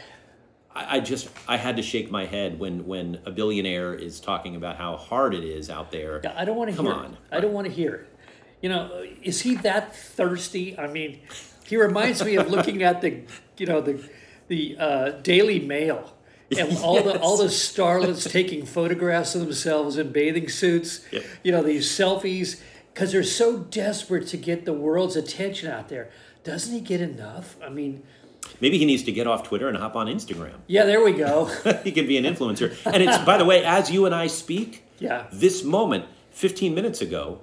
I, 0.75 0.97
I 0.97 0.99
just, 0.99 1.29
I 1.47 1.57
had 1.57 1.77
to 1.77 1.81
shake 1.81 2.11
my 2.11 2.25
head 2.25 2.59
when 2.59 2.85
when 2.85 3.19
a 3.25 3.31
billionaire 3.31 3.95
is 3.95 4.19
talking 4.19 4.55
about 4.55 4.77
how 4.77 4.97
hard 4.97 5.33
it 5.33 5.43
is 5.43 5.69
out 5.69 5.91
there. 5.91 6.21
I 6.37 6.45
don't 6.45 6.55
want 6.57 6.69
to 6.69 6.75
Come 6.75 6.85
hear 6.85 6.95
on. 6.95 7.05
it. 7.13 7.17
I 7.31 7.39
don't 7.39 7.53
want 7.53 7.65
to 7.67 7.73
hear 7.73 7.95
it. 7.95 8.09
You 8.61 8.69
know, 8.69 9.03
is 9.23 9.41
he 9.41 9.55
that 9.57 9.95
thirsty? 9.95 10.77
I 10.77 10.87
mean, 10.87 11.19
he 11.65 11.77
reminds 11.77 12.23
me 12.23 12.35
of 12.35 12.49
looking 12.49 12.83
at 12.83 13.01
the, 13.01 13.23
you 13.57 13.65
know, 13.65 13.81
the 13.81 14.07
the 14.47 14.75
uh, 14.79 15.09
Daily 15.21 15.59
Mail 15.59 16.13
and 16.57 16.77
all 16.80 17.01
the 17.01 17.19
all 17.19 17.38
the 17.38 17.45
starlets 17.45 18.30
taking 18.31 18.65
photographs 18.65 19.36
of 19.36 19.42
themselves 19.42 19.97
in 19.97 20.12
bathing 20.12 20.50
suits. 20.50 21.06
You 21.44 21.51
know, 21.51 21.63
these 21.63 21.88
selfies 21.89 22.62
because 22.94 23.12
they're 23.12 23.24
so 23.24 23.59
desperate 23.59 24.27
to 24.27 24.38
get 24.38 24.65
the 24.65 24.74
world's 24.74 25.15
attention 25.15 25.69
out 25.71 25.89
there. 25.89 26.09
Doesn't 26.44 26.74
he 26.74 26.80
get 26.81 27.01
enough? 27.01 27.58
I 27.63 27.69
mean, 27.69 28.03
Maybe 28.62 28.77
he 28.77 28.86
needs 28.86 29.03
to 29.03 29.12
get 29.12 29.25
off 29.27 29.43
Twitter 29.43 29.67
and 29.67 29.75
hop 29.75 29.96
on 29.96 30.05
Instagram. 30.08 30.53
yeah, 30.67 30.86
there 30.86 31.03
we 31.03 31.13
go. 31.13 31.46
he 31.84 31.91
can 31.91 32.05
be 32.08 32.15
an 32.17 32.24
influencer. 32.25 32.75
And 32.86 33.01
it's, 33.01 33.17
by 33.25 33.38
the 33.38 33.43
way, 33.46 33.65
as 33.65 33.89
you 33.89 34.05
and 34.05 34.13
I 34.13 34.27
speak, 34.27 34.86
Yeah. 35.00 35.25
this 35.34 35.63
moment, 35.63 36.05
15 36.31 36.75
minutes 36.75 37.01
ago, 37.01 37.41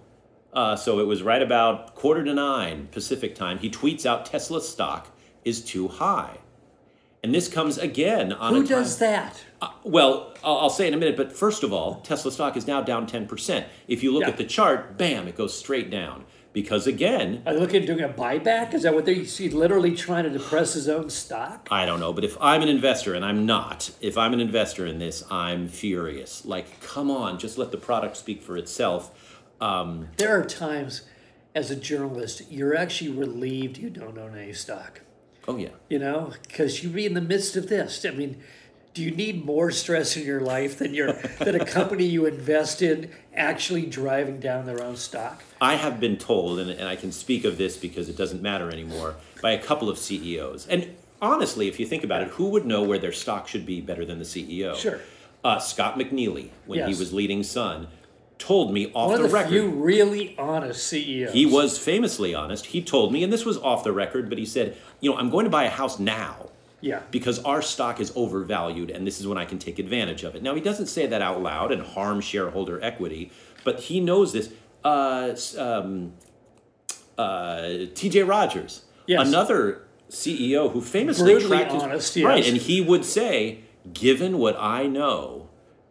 uh, 0.53 0.77
so 0.77 1.01
it 1.01 1.07
was 1.09 1.23
right 1.23 1.43
about 1.43 1.97
quarter 1.97 2.23
to 2.25 2.33
nine 2.33 2.87
Pacific 2.93 3.35
time, 3.35 3.59
he 3.59 3.69
tweets 3.69 4.07
out 4.07 4.27
Tesla 4.27 4.61
stock 4.63 5.09
is 5.45 5.61
too 5.63 5.89
high. 5.89 6.39
And 7.25 7.33
this 7.33 7.47
comes 7.49 7.79
again 7.79 8.33
on 8.33 8.53
Who 8.53 8.67
does 8.67 8.99
that? 8.99 9.45
Uh, 9.61 9.69
well, 9.85 10.35
I'll, 10.43 10.59
I'll 10.59 10.71
say 10.71 10.89
in 10.89 10.95
a 10.95 10.97
minute, 10.97 11.17
but 11.17 11.33
first 11.33 11.63
of 11.63 11.73
all, 11.73 12.01
Tesla 12.01 12.33
stock 12.33 12.57
is 12.57 12.67
now 12.67 12.83
down 12.83 13.07
10%. 13.07 13.65
If 13.87 14.03
you 14.03 14.13
look 14.13 14.23
Yeah. 14.23 14.29
at 14.31 14.39
the 14.39 14.45
chart, 14.45 14.99
bam, 14.99 15.29
it 15.29 15.37
goes 15.37 15.57
straight 15.57 15.89
down. 15.89 16.25
Because 16.53 16.87
again, 16.87 17.43
Are 17.47 17.55
they 17.55 17.61
looking 17.61 17.81
at 17.83 17.87
doing 17.87 18.01
a 18.03 18.09
buyback? 18.09 18.75
Is 18.75 18.83
that 18.83 18.93
what 18.93 19.07
they? 19.07 19.25
see? 19.25 19.49
literally 19.49 19.95
trying 19.95 20.25
to 20.25 20.31
depress 20.31 20.75
his 20.75 20.89
own 20.89 21.09
stock? 21.11 21.69
I 21.71 21.87
don't 21.87 22.01
know, 22.01 22.13
but 22.13 22.25
if 22.25 22.37
I'm 22.41 22.61
an 22.61 22.69
investor, 22.69 23.15
and 23.15 23.25
I'm 23.25 23.47
not, 23.47 23.91
if 24.03 24.19
I'm 24.19 24.35
an 24.35 24.41
investor 24.41 24.85
in 24.85 24.99
this, 24.99 25.23
I'm 25.31 25.69
furious. 25.69 26.45
Like, 26.45 26.81
come 26.83 27.11
on, 27.11 27.39
just 27.39 27.57
let 27.57 27.71
the 27.71 27.79
product 27.79 28.17
speak 28.19 28.43
for 28.43 28.57
itself. 28.59 29.39
Um, 29.63 30.09
There 30.19 30.39
are 30.39 30.45
times 30.45 31.03
as 31.55 31.71
a 31.71 31.77
journalist 31.77 32.43
you're 32.51 32.77
actually 32.77 33.11
relieved 33.13 33.79
you 33.79 33.89
don't 33.91 34.19
own 34.19 34.37
any 34.37 34.53
stock. 34.53 35.01
Oh, 35.49 35.57
yeah. 35.57 35.71
You 35.89 35.99
know, 35.99 36.33
because 36.47 36.83
you'd 36.83 36.95
be 36.95 37.07
in 37.07 37.15
the 37.15 37.21
midst 37.21 37.57
of 37.57 37.69
this. 37.69 38.05
I 38.05 38.11
mean, 38.11 38.41
do 38.95 39.03
you 39.03 39.11
need 39.11 39.45
more 39.45 39.71
stress 39.71 40.17
in 40.17 40.25
your 40.25 40.41
life 40.41 40.79
than 40.79 40.95
your 40.95 41.13
than 41.39 41.55
a 41.61 41.65
company 41.65 42.05
you 42.05 42.27
invest 42.27 42.83
in 42.83 43.11
actually 43.35 43.87
driving 43.87 44.39
down 44.39 44.67
their 44.67 44.83
own 44.83 44.97
stock? 44.97 45.43
I 45.61 45.75
have 45.77 45.99
been 45.99 46.17
told, 46.17 46.59
and, 46.59 46.71
and 46.71 46.89
I 46.89 46.97
can 46.97 47.13
speak 47.13 47.45
of 47.45 47.59
this 47.59 47.77
because 47.77 48.09
it 48.09 48.17
doesn't 48.17 48.43
matter 48.43 48.71
anymore, 48.71 49.17
by 49.41 49.53
a 49.53 49.63
couple 49.63 49.89
of 49.89 49.99
CEOs. 49.99 50.67
And 50.69 50.95
honestly, 51.21 51.69
if 51.69 51.81
you 51.81 51.87
think 51.87 52.05
about 52.05 52.23
it, 52.23 52.29
who 52.29 52.51
would 52.51 52.67
know 52.67 52.83
where 52.83 52.99
their 52.99 53.13
stock 53.13 53.49
should 53.49 53.65
be 53.65 53.81
better 53.81 54.05
than 54.05 54.19
the 54.19 54.25
CEO? 54.25 54.77
Sure. 54.77 55.01
Uh, 55.45 55.59
Scott 55.59 55.99
McNealy, 55.99 56.51
when 56.67 56.87
he 56.87 56.95
was 56.95 57.13
leading 57.13 57.43
Sun, 57.43 57.89
told 58.43 58.73
me 58.73 58.91
off 58.93 59.11
One 59.11 59.19
the 59.21 59.25
of 59.27 59.31
the 59.31 59.35
record. 59.35 59.53
You 59.53 59.69
really 59.69 60.35
honest 60.37 60.93
CEO. 60.93 61.31
He 61.31 61.47
was 61.47 61.79
famously 61.79 62.35
honest. 62.35 62.67
He 62.67 62.83
told 62.83 63.13
me, 63.13 63.23
and 63.23 63.33
this 63.33 63.45
was 63.45 63.57
off 63.59 63.85
the 63.85 63.93
record, 63.93 64.29
but 64.29 64.37
he 64.39 64.45
said, 64.45 64.77
You 65.01 65.11
know, 65.13 65.17
I'm 65.17 65.31
going 65.31 65.45
to 65.45 65.51
buy 65.51 65.65
a 65.65 65.71
house 65.71 65.99
now 66.01 66.51
Yeah. 66.81 67.03
because 67.13 67.39
our 67.45 67.63
stock 67.63 68.01
is 68.01 68.13
overvalued 68.17 68.91
and 68.91 69.07
this 69.07 69.21
is 69.21 69.27
when 69.29 69.39
I 69.39 69.45
can 69.45 69.59
take 69.61 69.79
advantage 69.79 70.25
of 70.25 70.35
it. 70.35 70.43
Now, 70.43 70.55
he 70.57 70.61
doesn't 70.61 70.87
say 70.87 71.07
that 71.07 71.23
out 71.23 71.41
loud 71.43 71.71
and 71.71 71.83
harm 71.83 72.21
shareholder 72.21 72.83
equity, 72.83 73.31
but 73.65 73.79
he 73.81 74.01
knows 74.01 74.33
this. 74.33 74.51
Uh, 74.85 75.37
um, 75.59 76.13
uh, 77.17 77.61
TJ 77.95 78.27
Rogers, 78.27 78.83
Yes. 79.07 79.29
another 79.29 79.83
CEO 80.11 80.73
who 80.73 80.81
famously 80.81 81.33
Brutally 81.35 81.59
tracked 81.59 81.73
honest, 81.73 82.17
right, 82.17 82.45
and 82.47 82.57
he 82.57 82.81
would 82.81 83.05
say, 83.05 83.59
"Given 83.93 84.39
what 84.39 84.57
I 84.59 84.87
know 84.87 85.42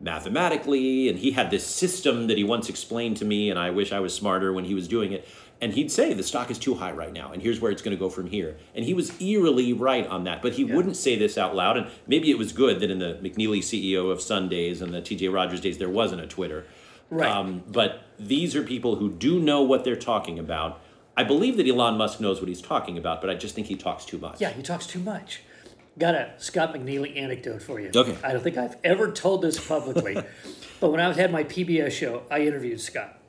mathematically," 0.01 1.09
and 1.09 1.19
he 1.19 1.31
had 1.31 1.51
this 1.51 1.65
system 1.65 2.27
that 2.27 2.37
he 2.37 2.43
once 2.43 2.69
explained 2.69 3.17
to 3.17 3.25
me, 3.25 3.49
and 3.49 3.59
I 3.59 3.69
wish 3.69 3.91
I 3.91 3.99
was 3.99 4.13
smarter 4.13 4.51
when 4.51 4.65
he 4.65 4.73
was 4.73 4.87
doing 4.87 5.11
it. 5.11 5.27
And 5.61 5.73
he'd 5.73 5.91
say 5.91 6.13
the 6.13 6.23
stock 6.23 6.49
is 6.49 6.57
too 6.57 6.73
high 6.73 6.91
right 6.91 7.13
now, 7.13 7.31
and 7.31 7.39
here's 7.39 7.61
where 7.61 7.71
it's 7.71 7.83
going 7.83 7.95
to 7.95 7.99
go 7.99 8.09
from 8.09 8.25
here. 8.25 8.57
And 8.73 8.83
he 8.83 8.95
was 8.95 9.21
eerily 9.21 9.73
right 9.73 10.07
on 10.07 10.23
that, 10.23 10.41
but 10.41 10.53
he 10.53 10.63
wouldn't 10.63 10.95
say 10.95 11.15
this 11.15 11.37
out 11.37 11.55
loud. 11.55 11.77
And 11.77 11.87
maybe 12.07 12.31
it 12.31 12.39
was 12.39 12.51
good 12.51 12.79
that 12.79 12.89
in 12.89 12.97
the 12.97 13.19
McNealy 13.21 13.59
CEO 13.59 14.09
of 14.09 14.21
Sundays 14.21 14.81
and 14.81 14.91
the 14.91 15.01
T.J. 15.01 15.27
Rogers 15.27 15.61
days 15.61 15.77
there 15.77 15.87
wasn't 15.87 16.21
a 16.21 16.27
Twitter. 16.27 16.65
Right. 17.11 17.29
Um, 17.29 17.63
but 17.67 18.01
these 18.17 18.55
are 18.55 18.63
people 18.63 18.95
who 18.95 19.11
do 19.11 19.39
know 19.39 19.61
what 19.61 19.83
they're 19.83 19.95
talking 19.95 20.39
about. 20.39 20.81
I 21.15 21.23
believe 21.23 21.57
that 21.57 21.67
Elon 21.67 21.95
Musk 21.95 22.19
knows 22.19 22.39
what 22.39 22.47
he's 22.47 22.61
talking 22.61 22.97
about, 22.97 23.21
but 23.21 23.29
I 23.29 23.35
just 23.35 23.53
think 23.53 23.67
he 23.67 23.75
talks 23.75 24.03
too 24.03 24.17
much. 24.17 24.41
Yeah, 24.41 24.49
he 24.49 24.63
talks 24.63 24.87
too 24.87 24.99
much. 24.99 25.41
Got 25.97 26.15
a 26.15 26.33
Scott 26.37 26.73
McNealy 26.73 27.17
anecdote 27.17 27.61
for 27.61 27.79
you. 27.79 27.91
Okay. 27.93 28.17
I 28.23 28.31
don't 28.31 28.41
think 28.41 28.57
I've 28.57 28.77
ever 28.83 29.11
told 29.11 29.41
this 29.41 29.65
publicly, 29.65 30.15
but 30.79 30.89
when 30.89 31.01
I 31.01 31.11
had 31.13 31.31
my 31.31 31.43
PBS 31.43 31.91
show, 31.91 32.23
I 32.31 32.41
interviewed 32.41 32.79
Scott. 32.79 33.19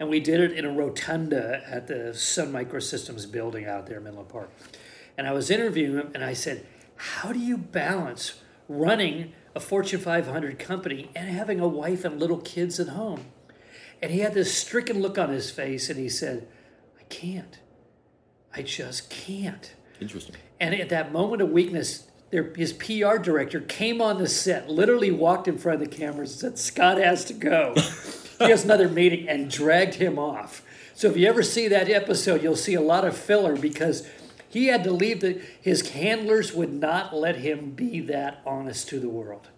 And 0.00 0.08
we 0.08 0.20
did 0.20 0.40
it 0.40 0.52
in 0.52 0.64
a 0.64 0.72
rotunda 0.72 1.62
at 1.66 1.86
the 1.86 2.14
Sun 2.14 2.52
Microsystems 2.52 3.30
building 3.30 3.66
out 3.66 3.86
there 3.86 3.98
in 3.98 4.04
Menlo 4.04 4.24
Park. 4.24 4.50
And 5.16 5.26
I 5.26 5.32
was 5.32 5.50
interviewing 5.50 5.94
him, 5.94 6.10
and 6.14 6.24
I 6.24 6.32
said, 6.32 6.66
How 6.96 7.32
do 7.32 7.38
you 7.38 7.56
balance 7.56 8.34
running 8.68 9.32
a 9.54 9.60
Fortune 9.60 10.00
500 10.00 10.58
company 10.58 11.10
and 11.16 11.28
having 11.28 11.58
a 11.58 11.66
wife 11.66 12.04
and 12.04 12.20
little 12.20 12.38
kids 12.38 12.78
at 12.78 12.88
home? 12.88 13.26
And 14.00 14.12
he 14.12 14.20
had 14.20 14.34
this 14.34 14.56
stricken 14.56 15.00
look 15.00 15.18
on 15.18 15.30
his 15.30 15.50
face, 15.50 15.88
and 15.88 15.98
he 15.98 16.08
said, 16.08 16.46
I 16.98 17.02
can't. 17.04 17.58
I 18.54 18.62
just 18.62 19.10
can't. 19.10 19.74
Interesting. 20.00 20.36
And 20.60 20.74
at 20.74 20.88
that 20.90 21.12
moment 21.12 21.42
of 21.42 21.50
weakness, 21.50 22.07
their, 22.30 22.52
his 22.54 22.72
PR 22.72 23.16
director 23.16 23.60
came 23.60 24.00
on 24.00 24.18
the 24.18 24.28
set, 24.28 24.68
literally 24.68 25.10
walked 25.10 25.48
in 25.48 25.58
front 25.58 25.82
of 25.82 25.90
the 25.90 25.96
cameras 25.96 26.32
and 26.32 26.40
said, 26.40 26.58
Scott 26.58 26.98
has 26.98 27.24
to 27.26 27.32
go. 27.32 27.74
he 28.38 28.50
has 28.50 28.64
another 28.64 28.88
meeting, 28.88 29.28
and 29.28 29.50
dragged 29.50 29.94
him 29.94 30.18
off. 30.18 30.62
So 30.94 31.08
if 31.08 31.16
you 31.16 31.26
ever 31.28 31.42
see 31.42 31.68
that 31.68 31.88
episode, 31.88 32.42
you'll 32.42 32.56
see 32.56 32.74
a 32.74 32.80
lot 32.80 33.04
of 33.04 33.16
filler 33.16 33.56
because 33.56 34.06
he 34.48 34.66
had 34.66 34.84
to 34.84 34.90
leave 34.90 35.20
that 35.20 35.40
his 35.60 35.90
handlers 35.90 36.52
would 36.52 36.72
not 36.72 37.14
let 37.14 37.36
him 37.36 37.70
be 37.70 38.00
that 38.00 38.42
honest 38.44 38.88
to 38.88 39.00
the 39.00 39.08
world. 39.08 39.48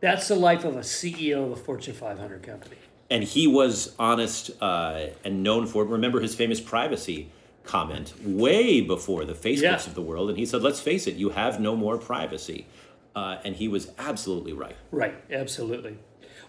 That's 0.00 0.28
the 0.28 0.34
life 0.34 0.64
of 0.64 0.76
a 0.76 0.80
CEO 0.80 1.46
of 1.46 1.52
a 1.52 1.56
Fortune 1.56 1.94
500 1.94 2.42
company. 2.42 2.76
And 3.08 3.22
he 3.22 3.46
was 3.46 3.94
honest 3.98 4.50
uh, 4.60 5.06
and 5.24 5.42
known 5.42 5.66
for, 5.66 5.84
remember 5.84 6.20
his 6.20 6.34
famous 6.34 6.60
privacy 6.60 7.30
comment 7.64 8.12
way 8.24 8.80
before 8.80 9.24
the 9.24 9.34
Facebooks 9.34 9.60
Yeah. 9.62 9.74
of 9.86 9.94
the 9.94 10.02
world. 10.02 10.28
And 10.28 10.38
he 10.38 10.46
said, 10.46 10.62
let's 10.62 10.80
face 10.80 11.06
it, 11.06 11.14
you 11.14 11.30
have 11.30 11.60
no 11.60 11.76
more 11.76 11.98
privacy. 11.98 12.66
Uh, 13.14 13.36
and 13.44 13.56
he 13.56 13.68
was 13.68 13.90
absolutely 13.98 14.52
right. 14.52 14.76
Right, 14.90 15.14
absolutely. 15.30 15.98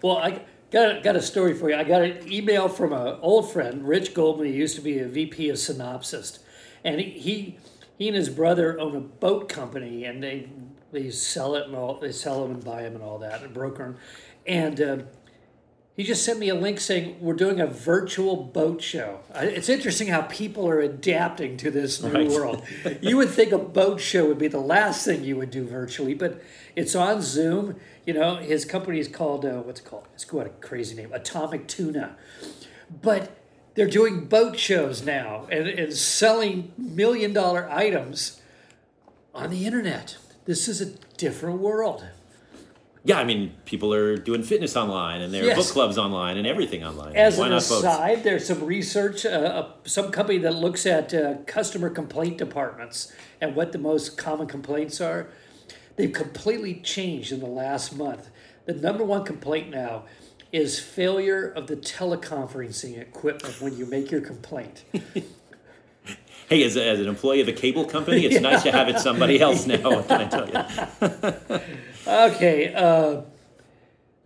Well, 0.02 0.16
I 0.18 0.40
got 0.70 0.96
a, 0.96 1.00
got 1.02 1.14
a 1.16 1.22
story 1.22 1.54
for 1.54 1.68
you. 1.70 1.76
I 1.76 1.84
got 1.84 2.02
an 2.02 2.30
email 2.32 2.68
from 2.68 2.92
an 2.92 3.18
old 3.20 3.52
friend, 3.52 3.86
Rich 3.86 4.14
Goldman. 4.14 4.46
He 4.48 4.54
used 4.54 4.74
to 4.76 4.80
be 4.82 4.98
a 4.98 5.06
VP 5.06 5.50
of 5.50 5.56
Synopsys, 5.56 6.38
and 6.82 7.00
he 7.00 7.10
he, 7.10 7.58
he 7.98 8.08
and 8.08 8.16
his 8.16 8.28
brother 8.30 8.80
own 8.80 8.96
a 8.96 9.00
boat 9.00 9.48
company, 9.48 10.04
and 10.04 10.22
they 10.22 10.48
they 10.90 11.10
sell 11.10 11.54
it 11.54 11.66
and 11.66 11.76
all. 11.76 11.98
They 12.00 12.12
sell 12.12 12.42
them 12.42 12.52
and 12.52 12.64
buy 12.64 12.82
them 12.82 12.94
and 12.94 13.02
all 13.04 13.18
that, 13.18 13.42
and 13.42 13.52
broker 13.52 13.82
them, 13.84 13.96
And 14.46 14.80
um, 14.80 15.02
he 15.96 16.02
just 16.02 16.24
sent 16.24 16.38
me 16.40 16.48
a 16.48 16.54
link 16.56 16.80
saying 16.80 17.18
we're 17.20 17.34
doing 17.34 17.60
a 17.60 17.66
virtual 17.66 18.34
boat 18.36 18.82
show. 18.82 19.20
It's 19.34 19.68
interesting 19.68 20.08
how 20.08 20.22
people 20.22 20.68
are 20.68 20.80
adapting 20.80 21.56
to 21.58 21.70
this 21.70 22.02
new 22.02 22.10
Right. 22.12 22.28
world. 22.28 22.62
You 23.00 23.16
would 23.16 23.30
think 23.30 23.52
a 23.52 23.58
boat 23.58 24.00
show 24.00 24.26
would 24.26 24.38
be 24.38 24.48
the 24.48 24.58
last 24.60 25.04
thing 25.04 25.22
you 25.22 25.36
would 25.36 25.50
do 25.50 25.64
virtually, 25.66 26.14
but 26.14 26.42
it's 26.74 26.94
on 26.96 27.22
Zoom. 27.22 27.76
You 28.06 28.14
know, 28.14 28.36
his 28.36 28.64
company 28.64 28.98
is 28.98 29.06
called 29.08 29.44
uh, 29.44 29.60
what's 29.62 29.80
it 29.80 29.84
called? 29.86 30.08
It's 30.14 30.24
got 30.24 30.46
a 30.46 30.50
crazy 30.50 30.96
name, 30.96 31.12
Atomic 31.12 31.68
Tuna. 31.68 32.16
But 33.02 33.36
they're 33.74 33.86
doing 33.88 34.26
boat 34.26 34.58
shows 34.58 35.04
now 35.04 35.46
and, 35.50 35.68
and 35.68 35.92
selling 35.92 36.72
million 36.76 37.32
dollar 37.32 37.68
items 37.70 38.40
on 39.34 39.50
the 39.50 39.64
internet. 39.64 40.16
This 40.44 40.66
is 40.68 40.80
a 40.80 40.86
different 41.16 41.60
world. 41.60 42.04
Yeah, 43.06 43.18
I 43.18 43.24
mean, 43.24 43.52
people 43.66 43.92
are 43.92 44.16
doing 44.16 44.42
fitness 44.42 44.76
online 44.76 45.20
and 45.20 45.32
there 45.32 45.42
are 45.42 45.48
Yes. 45.48 45.58
book 45.58 45.66
clubs 45.66 45.98
online 45.98 46.38
and 46.38 46.46
everything 46.46 46.82
online. 46.82 47.14
As 47.14 47.36
Why 47.36 47.48
an 47.48 47.52
aside, 47.52 48.24
there's 48.24 48.46
some 48.46 48.64
research, 48.64 49.26
uh, 49.26 49.28
uh, 49.28 49.72
some 49.84 50.10
company 50.10 50.38
that 50.38 50.54
looks 50.54 50.86
at 50.86 51.12
uh, 51.12 51.34
customer 51.46 51.90
complaint 51.90 52.38
departments 52.38 53.12
and 53.42 53.54
what 53.54 53.72
the 53.72 53.78
most 53.78 54.16
common 54.16 54.46
complaints 54.46 55.02
are. 55.02 55.28
They've 55.96 56.12
completely 56.12 56.76
changed 56.76 57.30
in 57.30 57.40
the 57.40 57.46
last 57.46 57.94
month. 57.94 58.30
The 58.64 58.72
number 58.72 59.04
one 59.04 59.24
complaint 59.26 59.68
now 59.68 60.04
is 60.50 60.80
failure 60.80 61.46
of 61.46 61.66
the 61.66 61.76
teleconferencing 61.76 62.98
equipment 62.98 63.60
when 63.60 63.76
you 63.76 63.84
make 63.84 64.10
your 64.10 64.22
complaint. 64.22 64.84
Hey, 66.46 66.62
as, 66.64 66.76
a, 66.76 66.86
as 66.86 67.00
an 67.00 67.08
employee 67.08 67.40
of 67.40 67.48
a 67.48 67.52
cable 67.52 67.86
company, 67.86 68.26
it's 68.26 68.38
nice 68.42 68.62
to 68.64 68.70
have 68.70 68.86
it 68.90 68.98
somebody 68.98 69.40
else 69.40 69.66
now. 69.66 69.88
What 69.88 70.06
can 70.06 70.20
I 70.20 70.28
tell 70.28 70.46
you? 70.46 71.60
Okay, 72.06 72.74
uh, 72.74 73.22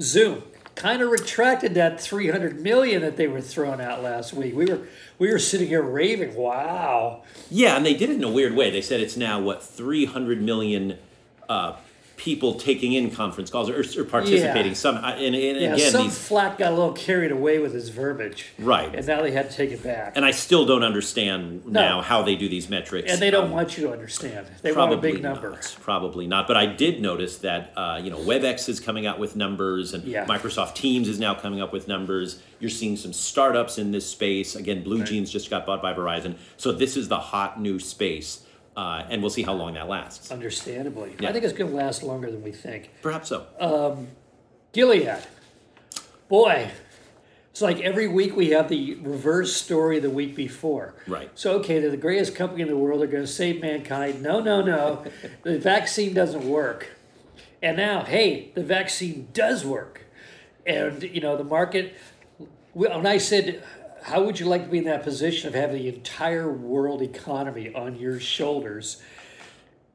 Zoom 0.01 0.43
kind 0.75 1.03
of 1.03 1.11
retracted 1.11 1.75
that 1.75 2.01
300 2.01 2.61
million 2.61 3.03
that 3.03 3.17
they 3.17 3.27
were 3.27 3.41
throwing 3.41 3.81
out 3.81 4.03
last 4.03 4.33
week. 4.33 4.55
We 4.55 4.67
were 4.67 4.87
we 5.19 5.31
were 5.33 5.39
sitting 5.39 5.69
here 5.69 5.83
raving, 5.83 6.35
wow. 6.35 7.23
Yeah, 7.51 7.77
and 7.77 7.85
they 7.85 7.95
did 7.95 8.11
it 8.11 8.17
in 8.17 8.25
a 8.25 8.31
weird 8.31 8.55
way. 8.55 8.71
They 8.71 8.83
said 8.83 9.01
it's 9.01 9.17
now 9.17 9.41
what 9.41 9.63
three 9.63 10.05
hundred 10.07 10.41
million 10.41 10.99
uh, 11.49 11.77
people 12.19 12.55
taking 12.55 12.93
in 12.93 13.11
conference 13.11 13.49
calls 13.49 13.71
or, 13.71 13.79
or 14.01 14.05
participating. 14.05 14.73
Yeah. 14.73 14.75
Some 14.75 14.97
and, 14.97 15.35
and 15.35 15.35
Yeah, 15.35 15.75
again 15.75 15.91
some 15.91 16.03
these 16.05 16.19
flack 16.19 16.59
got 16.59 16.73
a 16.73 16.77
little 16.77 16.93
carried 16.93 17.31
away 17.33 17.59
with 17.61 17.73
his 17.73 17.89
verbiage. 17.89 18.47
Right. 18.59 18.95
And 18.95 19.07
now 19.07 19.23
they 19.23 19.31
had 19.31 19.49
to 19.51 19.57
take 19.57 19.71
it 19.71 19.83
back. 19.83 20.13
and 20.17 20.25
I 20.25 20.33
still 20.33 20.67
don't 20.67 20.83
understand 20.83 21.65
now 21.65 22.03
how 22.03 22.23
they 22.23 22.35
do 22.37 22.49
these 22.49 22.69
metrics. 22.69 23.11
And 23.11 23.23
they 23.23 23.31
don't 23.31 23.47
Um, 23.47 23.51
want 23.53 23.79
you 23.79 23.87
to 23.87 23.93
understand. 23.93 24.47
They 24.63 24.73
want 24.73 24.93
a 24.93 24.97
big 24.97 25.23
number. 25.23 25.51
Not, 25.53 25.77
probably 25.81 26.27
not. 26.27 26.47
But 26.47 26.57
I 26.57 26.67
did 26.67 27.01
notice 27.01 27.39
that 27.39 27.73
uh, 27.77 28.01
you 28.03 28.11
know 28.11 28.19
WebEx 28.19 28.69
is 28.69 28.81
coming 28.81 29.07
out 29.07 29.19
with 29.19 29.37
numbers, 29.37 29.95
and 29.95 30.05
Yeah. 30.05 30.27
Microsoft 30.27 30.75
Teams 30.75 31.09
is 31.09 31.19
now 31.19 31.35
coming 31.35 31.61
up 31.63 31.73
with 31.73 31.89
numbers. 31.89 32.43
You're 32.61 32.71
seeing 32.71 32.97
some 32.97 33.13
startups 33.13 33.79
in 33.79 33.93
this 33.93 34.05
space. 34.07 34.57
Again, 34.57 34.83
BlueJeans 34.85 35.31
just 35.31 35.49
got 35.49 35.65
bought 35.65 35.81
by 35.81 35.95
Verizon, 35.95 36.35
so 36.57 36.73
this 36.73 36.97
is 36.97 37.07
the 37.09 37.19
hot 37.19 37.61
new 37.61 37.79
space, 37.79 38.41
uh, 38.79 39.05
and 39.11 39.21
we'll 39.21 39.31
see 39.31 39.43
how 39.43 39.55
long 39.55 39.75
that 39.75 39.89
lasts. 39.89 40.31
Understandably. 40.31 41.13
Yeah. 41.19 41.31
I 41.31 41.33
think 41.33 41.45
it's 41.45 41.53
going 41.53 41.69
to 41.69 41.77
last 41.77 42.05
longer 42.05 42.31
than 42.31 42.45
we 42.45 42.53
think. 42.53 42.91
Perhaps 43.03 43.31
so. 43.31 43.45
Uh, 43.59 43.97
Gilead. 44.73 45.19
Boy, 46.29 46.71
it's 47.51 47.61
like 47.61 47.81
every 47.81 48.07
week 48.07 48.37
we 48.37 48.51
have 48.51 48.69
the 48.69 48.95
reverse 48.97 49.57
story 49.57 49.99
the 49.99 50.11
week 50.11 50.37
before. 50.37 50.95
Right. 51.09 51.29
So, 51.35 51.55
okay, 51.59 51.81
they're 51.81 51.91
the 51.91 51.97
greatest 51.97 52.37
company 52.37 52.63
in 52.63 52.69
the 52.69 52.77
world. 52.77 53.01
They're 53.01 53.09
going 53.09 53.25
to 53.25 53.27
save 53.27 53.61
mankind. 53.61 54.23
No, 54.23 54.39
no, 54.39 54.63
no. 54.63 55.05
the 55.43 55.59
vaccine 55.59 56.15
doesn't 56.15 56.49
work. 56.49 56.91
And 57.61 57.77
now, 57.77 58.05
hey, 58.05 58.53
the 58.55 58.63
vaccine 58.63 59.27
does 59.33 59.65
work. 59.65 60.03
And, 60.65 61.03
you 61.03 61.21
know, 61.21 61.37
the 61.37 61.43
market, 61.43 61.97
when 62.75 63.05
I 63.05 63.19
said, 63.19 63.61
how 64.03 64.23
would 64.23 64.39
you 64.41 64.47
like 64.47 64.65
to 64.65 64.71
be 64.71 64.79
in 64.79 64.85
that 64.85 65.03
position 65.03 65.49
of 65.49 65.55
having 65.55 65.77
the 65.83 65.89
entire 65.89 66.51
world 66.51 67.03
economy 67.03 67.73
on 67.75 67.97
your 67.97 68.19
shoulders? 68.21 69.03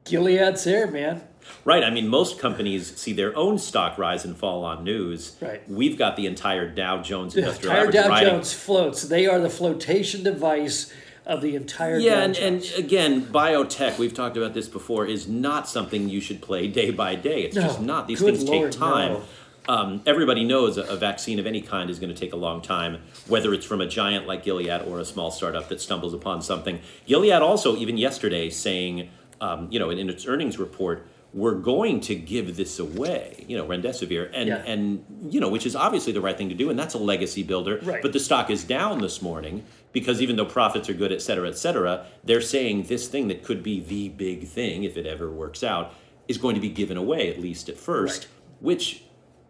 Gilead's 0.04 0.64
there, 0.64 0.86
man. 0.90 1.22
Right. 1.64 1.82
I 1.84 1.90
mean, 1.90 2.08
most 2.08 2.38
companies 2.38 2.96
see 2.96 3.12
their 3.12 3.36
own 3.36 3.58
stock 3.58 3.98
rise 3.98 4.24
and 4.24 4.36
fall 4.36 4.64
on 4.64 4.84
news. 4.84 5.36
Right. 5.40 5.68
We've 5.68 5.96
got 5.98 6.16
the 6.16 6.26
entire 6.26 6.68
Dow 6.68 7.02
Jones 7.02 7.34
The 7.34 7.48
entire 7.50 7.90
Dow 7.90 8.08
riding. 8.08 8.30
Jones 8.34 8.52
floats. 8.52 9.02
They 9.02 9.26
are 9.26 9.38
the 9.38 9.50
flotation 9.50 10.22
device 10.22 10.92
of 11.26 11.40
the 11.40 11.56
entire 11.56 11.98
Yeah, 11.98 12.20
and, 12.20 12.36
and 12.36 12.62
again, 12.76 13.24
biotech, 13.26 13.98
we've 13.98 14.12
talked 14.12 14.36
about 14.36 14.52
this 14.52 14.68
before, 14.68 15.06
is 15.06 15.26
not 15.26 15.66
something 15.68 16.10
you 16.10 16.20
should 16.20 16.42
play 16.42 16.68
day 16.68 16.90
by 16.90 17.14
day. 17.14 17.42
It's 17.44 17.56
No, 17.56 17.62
just 17.62 17.80
not. 17.80 18.06
These 18.08 18.20
things 18.20 18.44
Lord, 18.44 18.72
take 18.72 18.78
time. 18.80 19.12
no. 19.14 19.22
Um, 19.68 20.02
everybody 20.04 20.44
knows 20.44 20.76
a, 20.76 20.96
vaccine 20.96 21.38
of 21.38 21.46
any 21.46 21.60
kind 21.62 21.88
is 21.90 21.98
going 21.98 22.14
to 22.14 22.18
take 22.18 22.32
a 22.32 22.36
long 22.36 22.60
time, 22.60 23.00
whether 23.28 23.54
it's 23.54 23.64
from 23.64 23.80
a 23.80 23.86
giant 23.86 24.26
like 24.26 24.44
Gilead 24.44 24.82
or 24.86 25.00
a 25.00 25.04
small 25.04 25.30
startup 25.30 25.68
that 25.70 25.80
stumbles 25.80 26.12
upon 26.14 26.42
something. 26.42 26.80
Gilead 27.06 27.32
also, 27.42 27.76
even 27.76 27.96
yesterday, 27.96 28.50
saying, 28.50 29.08
um, 29.40 29.68
you 29.70 29.78
know, 29.78 29.90
in, 29.90 29.98
in 29.98 30.10
its 30.10 30.26
earnings 30.26 30.58
report, 30.58 31.06
we're 31.32 31.54
going 31.54 32.00
to 32.00 32.14
give 32.14 32.56
this 32.56 32.78
away, 32.78 33.44
you 33.48 33.56
know, 33.56 33.66
remdesivir, 33.66 34.30
and 34.32 34.48
Yeah. 34.48 34.56
and 34.66 35.04
you 35.28 35.40
know, 35.40 35.48
which 35.48 35.66
is 35.66 35.74
obviously 35.74 36.12
the 36.12 36.20
right 36.20 36.36
thing 36.38 36.48
to 36.50 36.54
do, 36.54 36.70
and 36.70 36.78
that's 36.78 36.94
a 36.94 36.98
legacy 36.98 37.42
builder. 37.42 37.80
Right. 37.82 38.00
But 38.02 38.12
the 38.12 38.20
stock 38.20 38.50
is 38.50 38.62
down 38.62 39.00
this 39.00 39.20
morning 39.20 39.64
because 39.92 40.22
even 40.22 40.36
though 40.36 40.44
profits 40.44 40.88
are 40.88 40.94
good, 40.94 41.10
et 41.10 41.22
cetera, 41.22 41.48
et 41.48 41.56
cetera, 41.56 42.06
they're 42.22 42.40
saying 42.40 42.84
this 42.84 43.08
thing 43.08 43.28
that 43.28 43.42
could 43.42 43.62
be 43.64 43.80
the 43.80 44.10
big 44.10 44.46
thing 44.46 44.84
if 44.84 44.96
it 44.96 45.06
ever 45.06 45.28
works 45.30 45.64
out 45.64 45.92
is 46.28 46.38
going 46.38 46.54
to 46.54 46.60
be 46.60 46.68
given 46.68 46.96
away 46.96 47.28
at 47.30 47.40
least 47.40 47.68
at 47.68 47.76
first, 47.78 48.22
Right. 48.22 48.28
which 48.60 49.02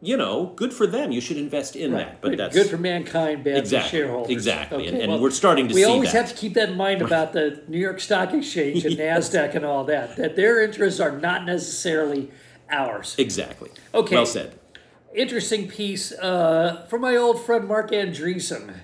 you 0.04 0.16
know, 0.16 0.52
good 0.54 0.72
for 0.74 0.86
them. 0.86 1.10
You 1.10 1.20
should 1.20 1.38
invest 1.38 1.74
in 1.76 1.92
that. 1.92 2.20
But 2.20 2.30
Good- 2.30 2.38
that's 2.38 2.54
good 2.54 2.68
for 2.68 2.76
mankind, 2.76 3.42
bad 3.42 3.56
Exactly, 3.58 3.88
for 3.88 3.96
shareholders. 4.04 4.30
exactly. 4.32 4.86
And- 4.86 4.98
and 4.98 5.20
we're 5.20 5.30
starting 5.30 5.66
to 5.68 5.74
see 5.74 5.80
we 5.80 5.84
always 5.84 6.12
that. 6.12 6.18
have 6.26 6.28
to 6.30 6.34
keep 6.36 6.54
that 6.54 6.68
in 6.68 6.76
mind 6.76 7.00
about 7.02 7.32
the 7.32 7.62
New 7.68 7.78
York 7.78 8.00
Stock 8.00 8.34
Exchange 8.34 8.84
and 8.84 8.96
Nasdaq 8.98 9.54
and 9.54 9.64
all 9.64 9.84
that. 9.84 10.16
That 10.16 10.36
their 10.36 10.60
interests 10.62 11.00
are 11.00 11.12
not 11.18 11.46
necessarily 11.46 12.30
ours. 12.70 13.14
exactly. 13.18 13.70
Okay. 13.94 14.14
Well 14.16 14.26
said. 14.26 14.52
Interesting 15.14 15.68
piece 15.68 16.12
uh, 16.12 16.84
from 16.90 17.00
my 17.00 17.16
old 17.16 17.40
friend 17.40 17.66
Marc 17.68 17.90
Andreessen, 17.92 18.74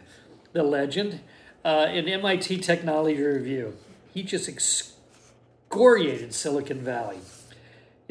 the 0.52 0.62
legend, 0.62 1.20
uh, 1.64 1.86
in 1.92 2.08
MIT 2.08 2.58
Technology 2.58 3.20
Review. 3.20 3.76
He 4.14 4.22
just 4.22 4.48
excoriated 4.48 6.32
Silicon 6.34 6.80
Valley. 6.80 7.18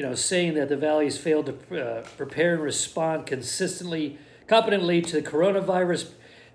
You 0.00 0.06
know, 0.06 0.14
saying 0.14 0.54
that 0.54 0.70
the 0.70 0.78
valley 0.78 1.04
has 1.04 1.18
failed 1.18 1.44
to 1.68 1.78
uh, 1.78 2.02
prepare 2.16 2.54
and 2.54 2.62
respond 2.62 3.26
consistently, 3.26 4.16
competently 4.46 5.02
to 5.02 5.20
the 5.20 5.20
coronavirus 5.20 6.08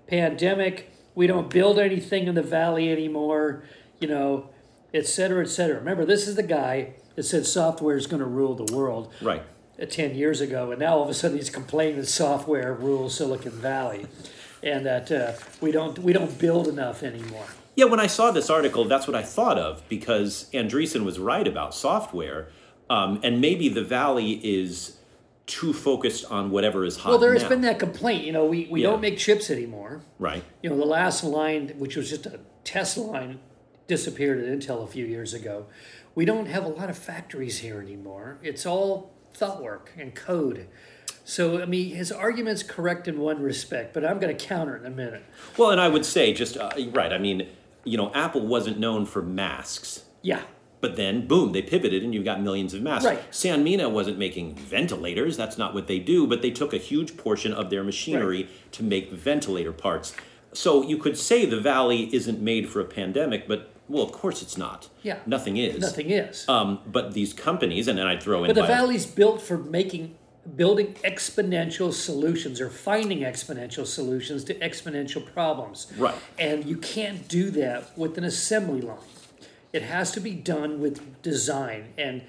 pandemic. 0.08 0.90
We 1.14 1.28
don't 1.28 1.48
build 1.48 1.78
anything 1.78 2.26
in 2.26 2.34
the 2.34 2.42
valley 2.42 2.90
anymore. 2.90 3.62
You 4.00 4.08
know, 4.08 4.50
et 4.92 5.06
cetera, 5.06 5.44
et 5.44 5.48
cetera. 5.48 5.78
Remember, 5.78 6.04
this 6.04 6.26
is 6.26 6.34
the 6.34 6.42
guy 6.42 6.94
that 7.14 7.22
said 7.22 7.46
software 7.46 7.96
is 7.96 8.08
going 8.08 8.18
to 8.18 8.26
rule 8.26 8.56
the 8.56 8.74
world 8.74 9.12
Right. 9.22 9.44
uh, 9.80 9.86
10 9.86 10.16
years 10.16 10.40
ago, 10.40 10.72
and 10.72 10.80
now 10.80 10.96
all 10.96 11.04
of 11.04 11.08
a 11.08 11.14
sudden 11.14 11.36
he's 11.36 11.48
complaining 11.48 11.98
that 12.00 12.06
software 12.06 12.74
rules 12.74 13.16
Silicon 13.16 13.52
Valley 13.52 14.06
and 14.64 14.84
that 14.84 15.12
uh, 15.12 15.34
we, 15.60 15.70
don't, 15.70 16.00
we 16.00 16.12
don't 16.12 16.36
build 16.36 16.66
enough 16.66 17.04
anymore. 17.04 17.46
Yeah, 17.76 17.84
when 17.84 18.00
I 18.00 18.08
saw 18.08 18.32
this 18.32 18.50
article, 18.50 18.86
that's 18.86 19.06
what 19.06 19.14
I 19.14 19.22
thought 19.22 19.56
of 19.56 19.88
because 19.88 20.50
Andreessen 20.52 21.04
was 21.04 21.20
right 21.20 21.46
about 21.46 21.76
software, 21.76 22.48
um, 22.90 23.20
and 23.22 23.40
maybe 23.40 23.68
the 23.68 23.82
valley 23.84 24.32
is 24.42 24.96
too 25.46 25.72
focused 25.72 26.24
on 26.30 26.50
whatever 26.50 26.84
is 26.84 26.96
hot. 26.96 27.10
Well, 27.10 27.18
there 27.18 27.32
has 27.32 27.42
now. 27.44 27.48
been 27.50 27.60
that 27.62 27.78
complaint. 27.78 28.24
You 28.24 28.32
know, 28.32 28.44
we, 28.46 28.66
we 28.70 28.82
Yeah. 28.82 28.90
don't 28.90 29.00
make 29.00 29.16
chips 29.18 29.50
anymore. 29.50 30.02
right. 30.18 30.42
You 30.62 30.70
know, 30.70 30.76
the 30.76 30.84
last 30.84 31.22
line, 31.22 31.74
which 31.78 31.96
was 31.96 32.10
just 32.10 32.26
a 32.26 32.40
test 32.64 32.96
line, 32.96 33.38
disappeared 33.86 34.40
at 34.42 34.46
Intel 34.46 34.82
a 34.82 34.86
few 34.88 35.06
years 35.06 35.32
ago. 35.34 35.66
We 36.16 36.24
don't 36.24 36.46
have 36.46 36.64
a 36.64 36.68
lot 36.68 36.90
of 36.90 36.98
factories 36.98 37.58
here 37.58 37.80
anymore. 37.80 38.38
It's 38.42 38.66
all 38.66 39.12
thought 39.32 39.62
work 39.62 39.92
and 39.96 40.14
code. 40.14 40.66
So, 41.24 41.60
I 41.62 41.66
mean, 41.66 41.94
his 41.94 42.10
argument's 42.10 42.62
correct 42.64 43.06
in 43.06 43.18
one 43.20 43.40
respect, 43.42 43.92
but 43.94 44.04
I'm 44.04 44.18
going 44.18 44.36
to 44.36 44.44
counter 44.44 44.76
it 44.76 44.80
in 44.80 44.86
a 44.86 44.94
minute. 44.94 45.22
Well, 45.56 45.70
and 45.70 45.80
I 45.80 45.88
would 45.88 46.04
say 46.06 46.32
just 46.32 46.56
uh, 46.56 46.70
right. 46.92 47.12
I 47.12 47.18
mean, 47.18 47.46
you 47.84 47.96
know, 47.96 48.12
Apple 48.14 48.46
wasn't 48.46 48.78
known 48.80 49.06
for 49.06 49.22
masks. 49.22 50.04
Yeah. 50.22 50.42
But 50.86 50.94
then, 50.94 51.26
boom, 51.26 51.50
they 51.50 51.62
pivoted 51.62 52.04
and 52.04 52.14
you've 52.14 52.24
got 52.24 52.40
millions 52.40 52.72
of 52.72 52.80
masks. 52.80 53.04
Right. 53.04 53.30
Sanmina 53.32 53.90
wasn't 53.90 54.18
making 54.18 54.54
ventilators. 54.54 55.36
That's 55.36 55.58
not 55.58 55.74
what 55.74 55.88
they 55.88 55.98
do, 55.98 56.28
but 56.28 56.42
they 56.42 56.52
took 56.52 56.72
a 56.72 56.76
huge 56.76 57.16
portion 57.16 57.52
of 57.52 57.70
their 57.70 57.82
machinery 57.82 58.48
to 58.70 58.84
make 58.84 59.10
ventilator 59.10 59.72
parts. 59.72 60.14
So 60.52 60.84
you 60.84 60.96
could 60.96 61.18
say 61.18 61.44
the 61.44 61.60
Valley 61.60 62.08
isn't 62.14 62.40
made 62.40 62.68
for 62.68 62.78
a 62.78 62.84
pandemic, 62.84 63.48
but, 63.48 63.72
well, 63.88 64.04
of 64.04 64.12
course 64.12 64.42
it's 64.42 64.56
not. 64.56 64.88
Yeah. 65.02 65.18
Nothing 65.26 65.56
is. 65.56 65.80
Nothing 65.80 66.10
is. 66.10 66.48
Um, 66.48 66.78
but 66.86 67.14
these 67.14 67.32
companies, 67.32 67.88
and 67.88 67.98
then 67.98 68.06
I'd 68.06 68.22
throw 68.22 68.44
in 68.44 68.46
But 68.46 68.54
the 68.54 68.68
valley's 68.68 69.06
built 69.06 69.42
for 69.42 69.58
making 69.58 70.14
building 70.54 70.94
exponential 71.04 71.92
solutions 71.92 72.60
or 72.60 72.70
finding 72.70 73.22
exponential 73.22 73.84
solutions 73.84 74.44
to 74.44 74.54
exponential 74.54 75.26
problems. 75.34 75.92
Right. 75.98 76.14
And 76.38 76.64
you 76.64 76.76
can't 76.76 77.26
do 77.26 77.50
that 77.50 77.98
with 77.98 78.16
an 78.18 78.22
assembly 78.22 78.82
line. 78.82 78.98
It 79.72 79.82
has 79.82 80.12
to 80.12 80.20
be 80.20 80.32
done 80.32 80.80
with 80.80 81.22
design 81.22 81.92
and 81.98 82.22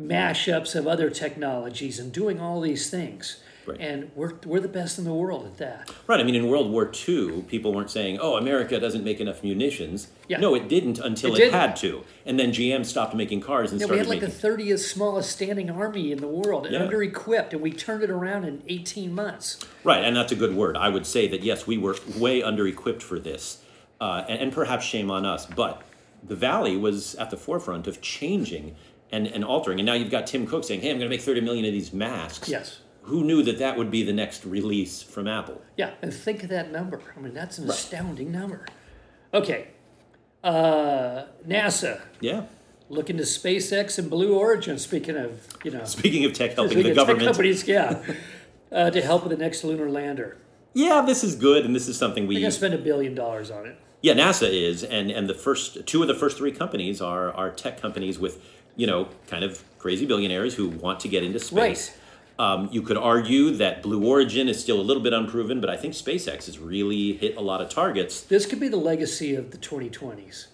mashups 0.00 0.74
of 0.74 0.86
other 0.86 1.10
technologies 1.10 1.98
and 1.98 2.12
doing 2.12 2.40
all 2.40 2.60
these 2.60 2.90
things. 2.90 3.40
Right. 3.64 3.78
And 3.80 4.10
we're, 4.16 4.32
we're 4.44 4.58
the 4.58 4.66
best 4.66 4.98
in 4.98 5.04
the 5.04 5.14
world 5.14 5.46
at 5.46 5.58
that. 5.58 5.88
Right. 6.08 6.18
I 6.18 6.24
mean, 6.24 6.34
in 6.34 6.48
World 6.48 6.68
War 6.72 6.90
II, 7.08 7.42
people 7.42 7.72
weren't 7.72 7.92
saying, 7.92 8.18
"Oh, 8.20 8.34
America 8.36 8.80
doesn't 8.80 9.04
make 9.04 9.20
enough 9.20 9.44
munitions." 9.44 10.08
Yeah. 10.26 10.38
No, 10.40 10.56
it 10.56 10.66
didn't 10.68 10.98
until 10.98 11.30
It 11.30 11.34
it, 11.34 11.38
didn't. 11.44 11.54
had 11.54 11.76
to, 11.76 12.02
and 12.26 12.40
then 12.40 12.50
GM 12.50 12.84
stopped 12.84 13.14
making 13.14 13.40
cars 13.40 13.70
and 13.70 13.80
Yeah, 13.80 13.84
we 13.86 13.90
started 13.90 13.98
had 14.00 14.08
like 14.08 14.20
making. 14.22 14.66
the 14.66 14.74
30th 14.74 14.80
smallest 14.80 15.30
standing 15.30 15.70
army 15.70 16.10
in 16.10 16.18
the 16.18 16.26
world, 16.26 16.66
and 16.66 16.74
Yeah. 16.74 16.82
under 16.82 17.04
equipped, 17.04 17.52
and 17.52 17.62
we 17.62 17.70
turned 17.70 18.02
it 18.02 18.10
around 18.10 18.44
in 18.46 18.64
18 18.66 19.14
months. 19.14 19.60
Right, 19.84 20.02
and 20.02 20.16
that's 20.16 20.32
a 20.32 20.36
good 20.36 20.56
word. 20.56 20.76
I 20.76 20.88
would 20.88 21.06
say 21.06 21.28
that 21.28 21.44
yes, 21.44 21.64
we 21.64 21.78
were 21.78 21.94
way 22.18 22.42
under 22.42 22.66
equipped 22.66 23.02
for 23.04 23.20
this, 23.20 23.58
uh, 24.00 24.24
and, 24.28 24.40
and 24.40 24.52
perhaps 24.52 24.84
shame 24.84 25.08
on 25.08 25.24
us. 25.24 25.46
But 25.46 25.82
the 26.22 26.36
Valley 26.36 26.76
was 26.76 27.14
at 27.16 27.30
the 27.30 27.36
forefront 27.36 27.86
of 27.86 28.00
changing 28.00 28.74
and, 29.10 29.26
and 29.26 29.44
altering. 29.44 29.78
And 29.80 29.86
now 29.86 29.94
you've 29.94 30.10
got 30.10 30.26
Tim 30.26 30.46
Cook 30.46 30.64
saying, 30.64 30.80
"Hey, 30.80 30.90
I'm 30.90 30.98
going 30.98 31.10
to 31.10 31.14
make 31.14 31.20
30 31.22 31.40
million 31.40 31.64
of 31.64 31.72
these 31.72 31.92
masks." 31.92 32.48
Yes. 32.48 32.78
Who 33.02 33.24
knew 33.24 33.42
that 33.42 33.58
that 33.58 33.76
would 33.76 33.90
be 33.90 34.04
the 34.04 34.12
next 34.12 34.44
release 34.44 35.02
from 35.02 35.26
Apple? 35.26 35.60
Yeah, 35.76 35.90
and 36.02 36.14
think 36.14 36.44
of 36.44 36.48
that 36.50 36.70
number. 36.70 37.00
I 37.16 37.20
mean, 37.20 37.34
that's 37.34 37.58
an 37.58 37.68
astounding 37.68 38.30
number. 38.30 38.64
Okay, 39.34 39.68
uh, 40.44 41.24
NASA 41.46 42.00
Yeah. 42.20 42.44
looking 42.88 43.16
to 43.16 43.22
SpaceX 43.24 43.98
and 43.98 44.08
Blue 44.08 44.36
Origin. 44.36 44.78
Speaking 44.78 45.16
of, 45.16 45.46
you 45.64 45.70
know, 45.72 45.84
Speaking 45.84 46.24
of 46.24 46.32
tech 46.32 46.52
helping 46.54 46.82
the 46.82 46.94
government, 46.94 47.24
companies, 47.26 47.66
yeah, 47.66 48.02
uh, 48.72 48.90
to 48.90 49.00
help 49.00 49.24
with 49.24 49.30
the 49.36 49.42
next 49.42 49.64
lunar 49.64 49.90
lander. 49.90 50.36
yeah, 50.74 51.02
this 51.04 51.24
is 51.24 51.34
good, 51.34 51.64
and 51.64 51.74
this 51.74 51.88
is 51.88 51.96
something 51.98 52.26
we 52.28 52.36
They're 52.36 52.42
gonna 52.42 52.52
spend 52.52 52.74
a 52.74 52.78
billion 52.78 53.14
dollars 53.14 53.50
on 53.50 53.66
it. 53.66 53.76
Yeah, 54.02 54.14
NASA 54.14 54.50
is, 54.50 54.82
and 54.82 55.10
and 55.10 55.28
the 55.28 55.34
first 55.34 55.86
two 55.86 56.02
of 56.02 56.08
the 56.08 56.14
first 56.14 56.36
three 56.36 56.52
companies 56.52 57.00
are 57.00 57.32
are 57.32 57.50
tech 57.50 57.80
companies 57.80 58.18
with 58.18 58.44
you 58.76 58.86
know 58.86 59.08
kind 59.28 59.44
of 59.44 59.62
crazy 59.78 60.06
billionaires 60.06 60.54
who 60.54 60.68
want 60.68 61.00
to 61.00 61.08
get 61.08 61.22
into 61.22 61.38
space. 61.38 61.90
Right. 61.90 61.98
Um, 62.38 62.68
you 62.72 62.82
could 62.82 62.96
argue 62.96 63.52
that 63.52 63.82
Blue 63.82 64.04
Origin 64.04 64.48
is 64.48 64.60
still 64.60 64.80
a 64.80 64.82
little 64.82 65.02
bit 65.02 65.12
unproven, 65.12 65.60
but 65.60 65.70
I 65.70 65.76
think 65.76 65.94
SpaceX 65.94 66.46
has 66.46 66.58
really 66.58 67.12
hit 67.12 67.36
a 67.36 67.40
lot 67.40 67.60
of 67.60 67.68
targets. 67.68 68.22
This 68.22 68.46
could 68.46 68.58
be 68.58 68.68
the 68.68 68.78
legacy 68.78 69.34
of 69.36 69.50
the 69.50 69.58
2020s. 69.58 70.46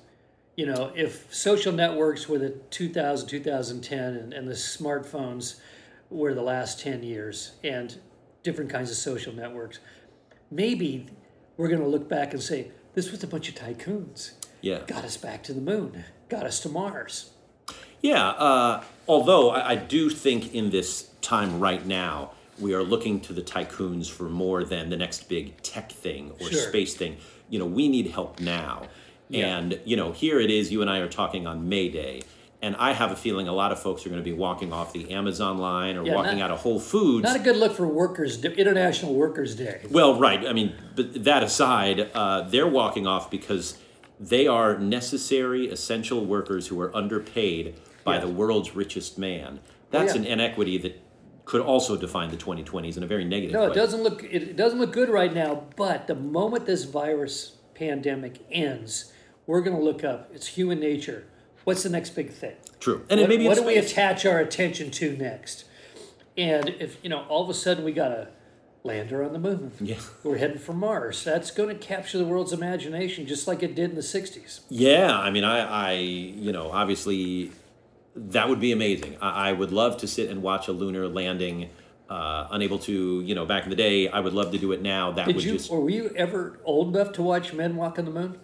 You 0.56 0.66
know, 0.66 0.92
if 0.96 1.32
social 1.32 1.72
networks 1.72 2.28
were 2.28 2.38
the 2.38 2.50
2000, 2.50 3.28
2010, 3.28 4.14
and, 4.14 4.34
and 4.34 4.48
the 4.48 4.54
smartphones 4.54 5.60
were 6.10 6.34
the 6.34 6.42
last 6.42 6.80
10 6.80 7.04
years, 7.04 7.52
and 7.62 7.96
different 8.42 8.70
kinds 8.70 8.90
of 8.90 8.96
social 8.96 9.32
networks, 9.32 9.78
maybe 10.50 11.06
we're 11.56 11.68
going 11.68 11.80
to 11.80 11.86
look 11.88 12.08
back 12.08 12.32
and 12.32 12.42
say, 12.42 12.72
this 12.98 13.12
was 13.12 13.22
a 13.22 13.28
bunch 13.28 13.48
of 13.48 13.54
tycoons. 13.54 14.32
Yeah, 14.60 14.80
Got 14.88 15.04
us 15.04 15.16
back 15.16 15.44
to 15.44 15.52
the 15.52 15.60
moon, 15.60 16.04
got 16.28 16.44
us 16.44 16.58
to 16.60 16.68
Mars. 16.68 17.30
yeah. 18.02 18.30
Uh, 18.30 18.82
although 19.06 19.50
I, 19.50 19.70
I 19.70 19.74
do 19.76 20.10
think 20.10 20.52
in 20.52 20.70
this 20.70 21.10
time 21.20 21.60
right 21.60 21.86
now, 21.86 22.32
we 22.58 22.74
are 22.74 22.82
looking 22.82 23.20
to 23.20 23.32
the 23.32 23.40
tycoons 23.42 24.10
for 24.10 24.24
more 24.24 24.64
than 24.64 24.90
the 24.90 24.96
next 24.96 25.28
big 25.28 25.62
tech 25.62 25.92
thing 25.92 26.32
or 26.40 26.50
Sure. 26.50 26.60
space 26.68 26.94
thing. 26.94 27.18
You 27.48 27.60
know, 27.60 27.66
we 27.66 27.88
need 27.88 28.08
help 28.08 28.40
now. 28.40 28.88
Yeah. 29.28 29.56
And, 29.58 29.78
you 29.84 29.96
know, 29.96 30.10
here 30.10 30.40
it 30.40 30.50
is, 30.50 30.72
you 30.72 30.82
and 30.82 30.90
I 30.90 30.98
are 30.98 31.08
talking 31.08 31.46
on 31.46 31.68
May 31.68 31.88
Day. 31.88 32.22
And 32.60 32.74
I 32.76 32.92
have 32.92 33.12
a 33.12 33.16
feeling 33.16 33.46
a 33.46 33.52
lot 33.52 33.70
of 33.70 33.80
folks 33.80 34.04
are 34.04 34.08
going 34.08 34.20
to 34.20 34.24
be 34.28 34.32
walking 34.36 34.72
off 34.72 34.92
the 34.92 35.12
Amazon 35.12 35.58
line 35.58 35.96
or 35.96 36.04
Yeah, 36.04 36.16
walking 36.16 36.38
not- 36.38 36.46
out 36.46 36.50
of 36.50 36.58
Whole 36.60 36.80
Foods. 36.80 37.22
Not 37.22 37.36
a 37.36 37.38
good 37.38 37.56
look 37.56 37.72
for 37.74 37.86
Workers, 37.86 38.42
International 38.44 39.14
Workers' 39.14 39.54
Day. 39.54 39.82
well, 39.90 40.18
right. 40.18 40.44
I 40.46 40.52
mean, 40.52 40.74
but 40.96 41.22
that 41.24 41.44
aside, 41.44 42.10
uh, 42.14 42.42
they're 42.42 42.66
walking 42.66 43.06
off 43.06 43.30
because 43.30 43.78
they 44.18 44.48
are 44.48 44.76
necessary, 44.76 45.68
essential 45.70 46.24
workers 46.24 46.66
who 46.66 46.80
are 46.80 46.94
underpaid 46.96 47.74
by 48.02 48.14
Yeah. 48.16 48.22
the 48.22 48.28
world's 48.28 48.74
richest 48.74 49.18
man. 49.18 49.60
That's 49.92 50.14
yeah. 50.14 50.22
an 50.22 50.26
inequity 50.26 50.78
that 50.78 51.00
could 51.44 51.60
also 51.60 51.96
define 51.96 52.30
the 52.30 52.36
2020s 52.36 52.96
in 52.96 53.04
a 53.04 53.06
very 53.06 53.24
negative 53.24 53.54
No, 53.54 53.60
way. 53.66 53.70
it 53.70 53.74
doesn't 53.74 54.02
look 54.02 54.22
it 54.24 54.56
doesn't 54.56 54.78
look 54.80 54.92
good 54.92 55.08
right 55.08 55.32
now. 55.32 55.62
But 55.76 56.08
the 56.08 56.14
moment 56.16 56.66
this 56.66 56.84
virus 56.84 57.52
pandemic 57.74 58.40
ends, 58.50 59.12
we're 59.46 59.60
going 59.62 59.76
to 59.76 59.82
look 59.82 60.02
up. 60.02 60.28
It's 60.34 60.48
human 60.48 60.80
nature. 60.80 61.24
What's 61.68 61.82
the 61.82 61.90
next 61.90 62.16
big 62.16 62.30
thing? 62.30 62.56
True. 62.80 63.04
And 63.10 63.20
what 63.20 63.26
it 63.26 63.28
maybe 63.28 63.46
what 63.46 63.58
do 63.58 63.62
we 63.62 63.76
attach 63.76 64.24
our 64.24 64.38
attention 64.38 64.90
to 64.92 65.14
next? 65.14 65.66
And 66.34 66.70
if 66.80 66.96
you 67.02 67.10
know, 67.10 67.26
all 67.28 67.44
of 67.44 67.50
a 67.50 67.54
sudden 67.54 67.84
we 67.84 67.92
got 67.92 68.10
a 68.10 68.28
lander 68.84 69.22
on 69.22 69.34
the 69.34 69.38
moon. 69.38 69.72
Yeah. 69.78 69.98
We're 70.24 70.38
heading 70.38 70.56
for 70.56 70.72
Mars. 70.72 71.22
That's 71.22 71.50
going 71.50 71.68
to 71.68 71.74
capture 71.74 72.16
the 72.16 72.24
world's 72.24 72.54
imagination, 72.54 73.26
just 73.26 73.46
like 73.46 73.62
it 73.62 73.74
did 73.74 73.90
in 73.90 73.96
the 73.96 74.00
'60s. 74.00 74.60
Yeah, 74.70 75.14
I 75.14 75.30
mean, 75.30 75.44
I, 75.44 75.90
I, 75.90 75.92
you 75.92 76.52
know, 76.52 76.70
obviously, 76.72 77.52
that 78.16 78.48
would 78.48 78.60
be 78.60 78.72
amazing. 78.72 79.18
I, 79.20 79.50
I 79.50 79.52
would 79.52 79.70
love 79.70 79.98
to 79.98 80.06
sit 80.06 80.30
and 80.30 80.42
watch 80.42 80.68
a 80.68 80.72
lunar 80.72 81.06
landing. 81.06 81.68
Uh, 82.08 82.48
unable 82.50 82.78
to, 82.78 83.20
you 83.20 83.34
know, 83.34 83.44
back 83.44 83.64
in 83.64 83.68
the 83.68 83.76
day, 83.76 84.08
I 84.08 84.20
would 84.20 84.32
love 84.32 84.52
to 84.52 84.58
do 84.58 84.72
it 84.72 84.80
now. 84.80 85.12
That 85.12 85.26
Did 85.26 85.36
would 85.36 85.44
you, 85.44 85.52
just, 85.52 85.70
or 85.70 85.82
were 85.82 85.90
you 85.90 86.14
ever 86.16 86.58
old 86.64 86.96
enough 86.96 87.12
to 87.12 87.22
watch 87.22 87.52
men 87.52 87.76
walk 87.76 87.98
on 87.98 88.06
the 88.06 88.10
moon? 88.10 88.38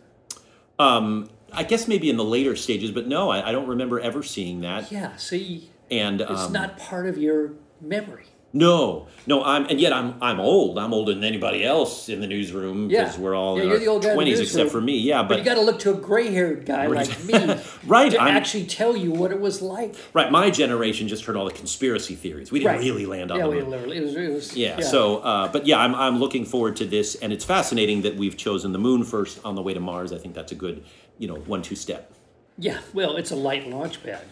um, 0.79 1.29
I 1.57 1.63
guess 1.63 1.89
maybe 1.89 2.11
in 2.11 2.17
the 2.17 2.25
later 2.25 2.57
stages, 2.57 2.91
but 2.91 3.07
no, 3.07 3.31
I, 3.31 3.49
I 3.49 3.53
don't 3.53 3.67
remember 3.69 4.01
ever 4.01 4.23
seeing 4.23 4.61
that. 4.63 4.91
Yeah. 4.93 5.17
See, 5.17 5.71
And 5.91 6.21
it's 6.21 6.31
um, 6.31 6.53
not 6.53 6.79
part 6.79 7.07
of 7.07 7.19
your 7.19 7.53
memory. 7.81 8.25
No, 8.57 9.09
no, 9.27 9.43
I'm 9.43 9.67
and 9.67 9.81
yet 9.81 9.93
I'm 9.93 10.15
I'm 10.23 10.39
old. 10.39 10.79
I'm 10.79 10.95
older 10.95 11.13
than 11.13 11.25
anybody 11.25 11.65
else 11.65 12.09
in 12.09 12.21
the 12.21 12.29
newsroom 12.29 12.87
because 12.87 13.17
Yeah. 13.17 13.21
we're 13.21 13.35
all 13.35 13.57
Yeah, 13.57 13.65
in 13.65 13.69
you're 13.71 13.79
the 13.81 13.89
old 13.89 14.03
guy 14.05 14.11
our 14.11 14.15
twenties 14.15 14.39
except 14.39 14.71
for 14.71 14.81
me. 14.81 14.97
Yeah, 14.97 15.23
But, 15.23 15.29
but, 15.31 15.39
you 15.39 15.45
got 15.45 15.55
to 15.57 15.61
look 15.63 15.81
to 15.81 15.91
a 15.91 15.97
gray-haired 15.97 16.65
guy 16.65 16.87
like 16.87 17.25
me 17.25 17.35
Right, 17.85 18.13
to 18.13 18.23
I'm- 18.23 18.37
actually 18.37 18.67
tell 18.67 18.97
you 18.97 19.11
what 19.11 19.33
it 19.33 19.41
was 19.41 19.61
like. 19.61 19.97
right, 20.13 20.31
my 20.31 20.51
generation 20.51 21.09
just 21.09 21.25
heard 21.25 21.35
all 21.37 21.47
the 21.47 21.51
conspiracy 21.53 22.15
theories. 22.15 22.53
We 22.53 22.61
didn't 22.61 22.77
Right. 22.77 22.81
really 22.85 23.07
land 23.07 23.33
on 23.33 23.39
yeah, 23.41 23.49
we 23.49 23.61
literally. 23.61 23.97
It 23.97 24.03
was. 24.05 24.15
It 24.15 24.33
was 24.33 24.57
Yeah, 24.57 24.79
so 24.83 25.17
uh, 25.19 25.49
but 25.51 25.67
yeah, 25.67 25.81
I'm 25.81 25.93
I'm 25.97 26.21
looking 26.21 26.45
forward 26.45 26.77
to 26.77 26.85
this, 26.87 27.17
and 27.17 27.33
it's 27.33 27.45
fascinating 27.45 28.03
that 28.03 28.15
we've 28.15 28.37
chosen 28.37 28.71
the 28.71 28.79
moon 28.79 29.03
first 29.03 29.41
on 29.45 29.57
the 29.57 29.63
way 29.63 29.75
to 29.75 29.81
Mars. 29.81 30.13
I 30.13 30.19
think 30.19 30.33
that's 30.37 30.53
a 30.53 30.55
good, 30.55 30.85
you 31.19 31.29
know, 31.29 31.37
one 31.37 31.63
two 31.63 31.77
step. 31.77 32.13
Yeah, 32.59 32.79
well, 32.93 33.17
it's 33.17 33.31
a 33.31 33.37
light 33.37 33.69
launch 33.69 34.03
pad. 34.03 34.23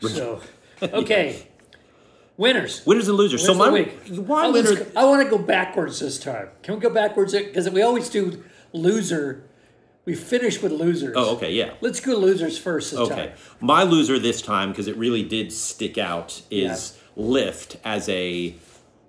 So, 0.00 0.40
okay. 0.82 1.46
Winners. 2.36 2.84
Winners 2.84 3.08
and 3.08 3.16
losers. 3.16 3.44
so 3.44 3.54
my 3.54 3.70
week. 3.70 3.92
why 4.08 4.48
winner? 4.48 4.74
go- 4.74 4.86
I 4.96 5.04
want 5.04 5.22
to 5.22 5.30
go 5.30 5.38
backwards 5.38 6.00
this 6.00 6.18
time. 6.18 6.48
Can 6.62 6.74
we 6.74 6.80
go 6.80 6.90
backwards? 6.90 7.32
Because 7.32 7.70
we 7.70 7.82
always 7.82 8.08
do 8.08 8.42
loser. 8.72 9.44
We 10.04 10.14
finish 10.14 10.60
with 10.60 10.72
losers. 10.72 11.14
Oh, 11.16 11.36
okay, 11.36 11.52
yeah. 11.52 11.74
Let's 11.80 12.00
go 12.00 12.14
losers 12.16 12.58
first 12.58 12.90
this 12.90 13.00
Okay. 13.00 13.28
time. 13.28 13.32
My 13.60 13.84
loser 13.84 14.18
this 14.18 14.42
time, 14.42 14.70
because 14.70 14.88
it 14.88 14.96
really 14.96 15.22
did 15.22 15.52
stick 15.52 15.96
out, 15.96 16.42
is 16.50 16.98
Lyft 17.16 17.76
as 17.84 18.08
a 18.08 18.54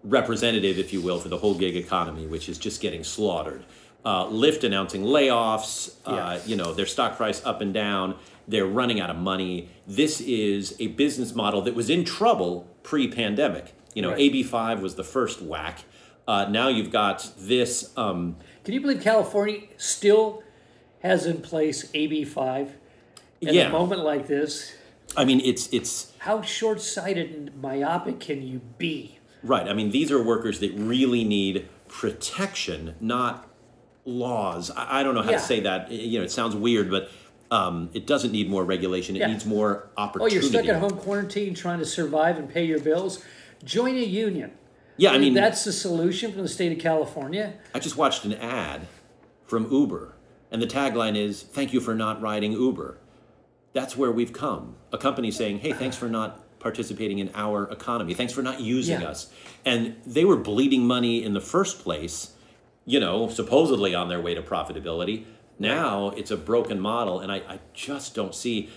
representative, 0.03 0.77
if 0.77 0.93
you 0.93 1.01
will, 1.01 1.19
for 1.19 1.27
the 1.29 1.37
whole 1.37 1.55
gig 1.55 1.75
economy, 1.75 2.27
which 2.27 2.47
is 2.47 2.57
just 2.57 2.79
getting 2.79 3.03
slaughtered. 3.03 3.65
Uh, 4.05 4.27
Lyft 4.27 4.63
announcing 4.63 5.01
layoffs, 5.03 5.95
uh, 6.05 6.39
you 6.45 6.55
know, 6.55 6.73
their 6.73 6.85
stock 6.85 7.17
price 7.17 7.43
up 7.43 7.59
and 7.61 7.73
down. 7.73 8.15
They're 8.47 8.67
running 8.67 8.99
out 9.01 9.09
of 9.09 9.17
money. 9.17 9.69
This 9.87 10.21
is 10.21 10.75
a 10.79 10.87
business 10.87 11.33
model 11.33 11.61
that 11.63 11.73
was 11.73 11.89
in 11.89 12.05
trouble 12.05 12.67
pre 12.83 13.07
pandemic. 13.07 13.73
You 13.95 14.03
know, 14.03 14.11
Right. 14.11 14.19
AB5 14.19 14.81
was 14.81 14.93
the 14.95 15.03
first 15.03 15.41
whack. 15.41 15.85
Uh, 16.27 16.45
now 16.49 16.67
you've 16.67 16.91
got 16.91 17.31
this. 17.37 17.91
Um, 17.97 18.35
Can 18.63 18.73
you 18.75 18.81
believe 18.81 19.01
California 19.01 19.61
still 19.77 20.43
has 21.01 21.25
in 21.25 21.41
place 21.41 21.89
AB5 21.93 22.69
at 23.45 23.53
Yeah. 23.55 23.67
a 23.67 23.71
moment 23.71 24.03
like 24.03 24.27
this? 24.27 24.73
I 25.17 25.25
mean, 25.25 25.39
it's 25.43 25.67
it's 25.73 26.11
How 26.19 26.41
short-sighted 26.43 27.31
and 27.31 27.61
myopic 27.61 28.19
can 28.19 28.41
you 28.45 28.61
be? 28.77 29.17
Right. 29.43 29.67
I 29.67 29.73
mean, 29.73 29.89
these 29.91 30.11
are 30.11 30.21
workers 30.21 30.59
that 30.59 30.73
really 30.73 31.23
need 31.23 31.67
protection, 31.87 32.95
not 32.99 33.47
laws. 34.05 34.71
I, 34.71 34.99
I 34.99 35.03
don't 35.03 35.15
know 35.15 35.21
how 35.23 35.31
Yeah. 35.31 35.37
to 35.37 35.43
say 35.43 35.59
that. 35.61 35.91
You 35.91 36.19
know, 36.19 36.25
it 36.25 36.31
sounds 36.31 36.55
weird, 36.55 36.89
but 36.89 37.09
um, 37.51 37.89
it 37.93 38.07
doesn't 38.07 38.31
need 38.31 38.49
more 38.49 38.63
regulation. 38.63 39.15
It 39.15 39.19
Yeah. 39.19 39.27
needs 39.27 39.45
more 39.45 39.89
opportunity. 39.97 40.35
Oh, 40.37 40.39
you're 40.41 40.49
stuck 40.49 40.65
at 40.67 40.79
home 40.79 40.97
quarantine 40.97 41.53
trying 41.53 41.79
to 41.79 41.85
survive 41.85 42.37
and 42.37 42.49
pay 42.49 42.65
your 42.65 42.79
bills? 42.79 43.23
Join 43.63 43.95
a 43.95 44.03
union. 44.03 44.51
Yeah, 44.97 45.11
I 45.11 45.17
mean, 45.17 45.33
that's 45.33 45.63
the 45.65 45.73
solution 45.73 46.31
from 46.31 46.41
the 46.43 46.47
state 46.47 46.71
of 46.71 46.79
California. 46.79 47.53
I 47.73 47.79
just 47.79 47.97
watched 47.97 48.23
an 48.23 48.33
ad 48.33 48.87
from 49.45 49.69
Uber, 49.71 50.15
and 50.51 50.61
the 50.61 50.67
tagline 50.67 51.17
is 51.17 51.43
"Thank 51.43 51.73
you 51.73 51.81
for 51.81 51.93
not 51.93 52.21
riding 52.21 52.53
Uber." 52.53 52.97
That's 53.73 53.97
where 53.97 54.11
we've 54.11 54.31
come. 54.31 54.75
A 54.93 54.97
company 54.97 55.31
saying, 55.31 55.59
"Hey, 55.59 55.73
thanks 55.73 55.97
for 55.97 56.07
not 56.07 56.41
participating 56.59 57.19
in 57.19 57.29
our 57.35 57.69
economy. 57.69 58.13
Thanks 58.13 58.31
for 58.31 58.41
not 58.41 58.61
using 58.61 59.01
Yeah. 59.01 59.09
us." 59.09 59.27
And 59.65 59.95
they 60.05 60.23
were 60.23 60.37
bleeding 60.37 60.87
money 60.87 61.21
in 61.23 61.33
the 61.33 61.41
first 61.41 61.79
place, 61.79 62.31
you 62.85 62.99
know, 62.99 63.27
supposedly 63.29 63.95
on 63.95 64.09
their 64.09 64.21
way 64.21 64.35
to 64.35 64.41
profitability. 64.41 65.25
Now 65.57 66.09
it's 66.09 66.31
a 66.31 66.37
broken 66.37 66.79
model, 66.79 67.19
and 67.19 67.31
I, 67.31 67.37
I 67.37 67.59
just 67.73 68.13
don't 68.15 68.35
see. 68.35 68.69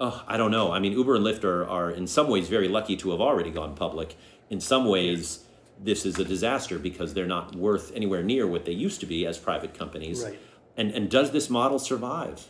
Oh, 0.00 0.24
I 0.26 0.36
don't 0.36 0.50
know. 0.50 0.72
I 0.72 0.78
mean, 0.78 0.92
Uber 0.92 1.16
and 1.16 1.24
Lyft 1.24 1.44
are, 1.44 1.66
are 1.66 1.90
in 1.90 2.06
some 2.06 2.28
ways 2.28 2.48
very 2.48 2.68
lucky 2.68 2.96
to 2.96 3.10
have 3.12 3.20
already 3.20 3.50
gone 3.50 3.74
public. 3.74 4.16
In 4.50 4.60
some 4.60 4.84
ways, 4.86 5.44
this 5.78 6.04
is 6.04 6.18
a 6.18 6.24
disaster 6.24 6.78
because 6.78 7.14
they're 7.14 7.26
not 7.26 7.54
worth 7.54 7.94
anywhere 7.94 8.22
near 8.22 8.46
what 8.46 8.64
they 8.64 8.72
used 8.72 9.00
to 9.00 9.06
be 9.06 9.26
as 9.26 9.38
private 9.38 9.74
companies. 9.76 10.22
Right. 10.22 10.38
And 10.76 10.90
and 10.92 11.10
does 11.10 11.30
this 11.32 11.50
model 11.50 11.78
survive? 11.78 12.48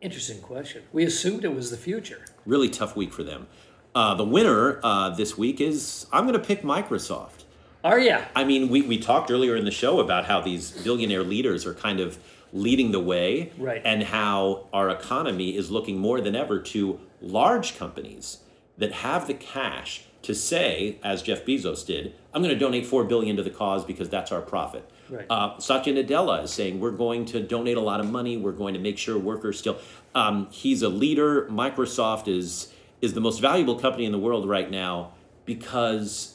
Interesting 0.00 0.40
question. 0.40 0.82
We 0.92 1.04
assumed 1.04 1.44
it 1.44 1.54
was 1.54 1.70
the 1.70 1.78
future. 1.78 2.26
Really 2.44 2.68
tough 2.68 2.94
week 2.94 3.12
for 3.12 3.22
them. 3.22 3.46
Uh, 3.94 4.14
the 4.14 4.24
winner 4.24 4.80
uh, 4.82 5.10
this 5.10 5.38
week 5.38 5.60
is 5.60 6.06
I'm 6.12 6.26
going 6.26 6.38
to 6.38 6.46
pick 6.46 6.62
Microsoft. 6.62 7.43
Oh 7.84 7.96
yeah, 7.96 8.24
I 8.34 8.44
mean, 8.44 8.70
we, 8.70 8.80
we 8.82 8.96
talked 8.98 9.30
earlier 9.30 9.56
in 9.56 9.66
the 9.66 9.70
show 9.70 10.00
about 10.00 10.24
how 10.24 10.40
these 10.40 10.70
billionaire 10.70 11.22
leaders 11.22 11.66
are 11.66 11.74
kind 11.74 12.00
of 12.00 12.18
leading 12.52 12.92
the 12.92 13.00
way, 13.00 13.52
Right. 13.58 13.82
and 13.84 14.02
how 14.04 14.68
our 14.72 14.88
economy 14.88 15.54
is 15.56 15.70
looking 15.70 15.98
more 15.98 16.20
than 16.20 16.34
ever 16.34 16.60
to 16.60 16.98
large 17.20 17.76
companies 17.76 18.38
that 18.78 18.92
have 18.92 19.26
the 19.26 19.34
cash 19.34 20.04
to 20.22 20.34
say, 20.34 20.98
as 21.04 21.20
Jeff 21.20 21.44
Bezos 21.44 21.84
did, 21.84 22.14
I'm 22.32 22.42
going 22.42 22.54
to 22.54 22.58
donate 22.58 22.86
four 22.86 23.04
billion 23.04 23.36
to 23.36 23.42
the 23.42 23.50
cause 23.50 23.84
because 23.84 24.08
that's 24.08 24.32
our 24.32 24.40
profit. 24.40 24.88
Right. 25.10 25.26
Uh, 25.28 25.58
Satya 25.58 25.92
Nadella 25.92 26.44
is 26.44 26.50
saying 26.52 26.80
we're 26.80 26.90
going 26.92 27.26
to 27.26 27.40
donate 27.40 27.76
a 27.76 27.80
lot 27.82 28.00
of 28.00 28.10
money. 28.10 28.38
We're 28.38 28.52
going 28.52 28.72
to 28.72 28.80
make 28.80 28.96
sure 28.96 29.18
workers 29.18 29.58
still. 29.58 29.76
Um, 30.14 30.48
he's 30.50 30.80
a 30.80 30.88
leader. 30.88 31.46
Microsoft 31.50 32.26
is 32.28 32.72
is 33.02 33.12
the 33.12 33.20
most 33.20 33.40
valuable 33.40 33.78
company 33.78 34.06
in 34.06 34.12
the 34.12 34.18
world 34.18 34.48
right 34.48 34.70
now 34.70 35.12
because 35.44 36.33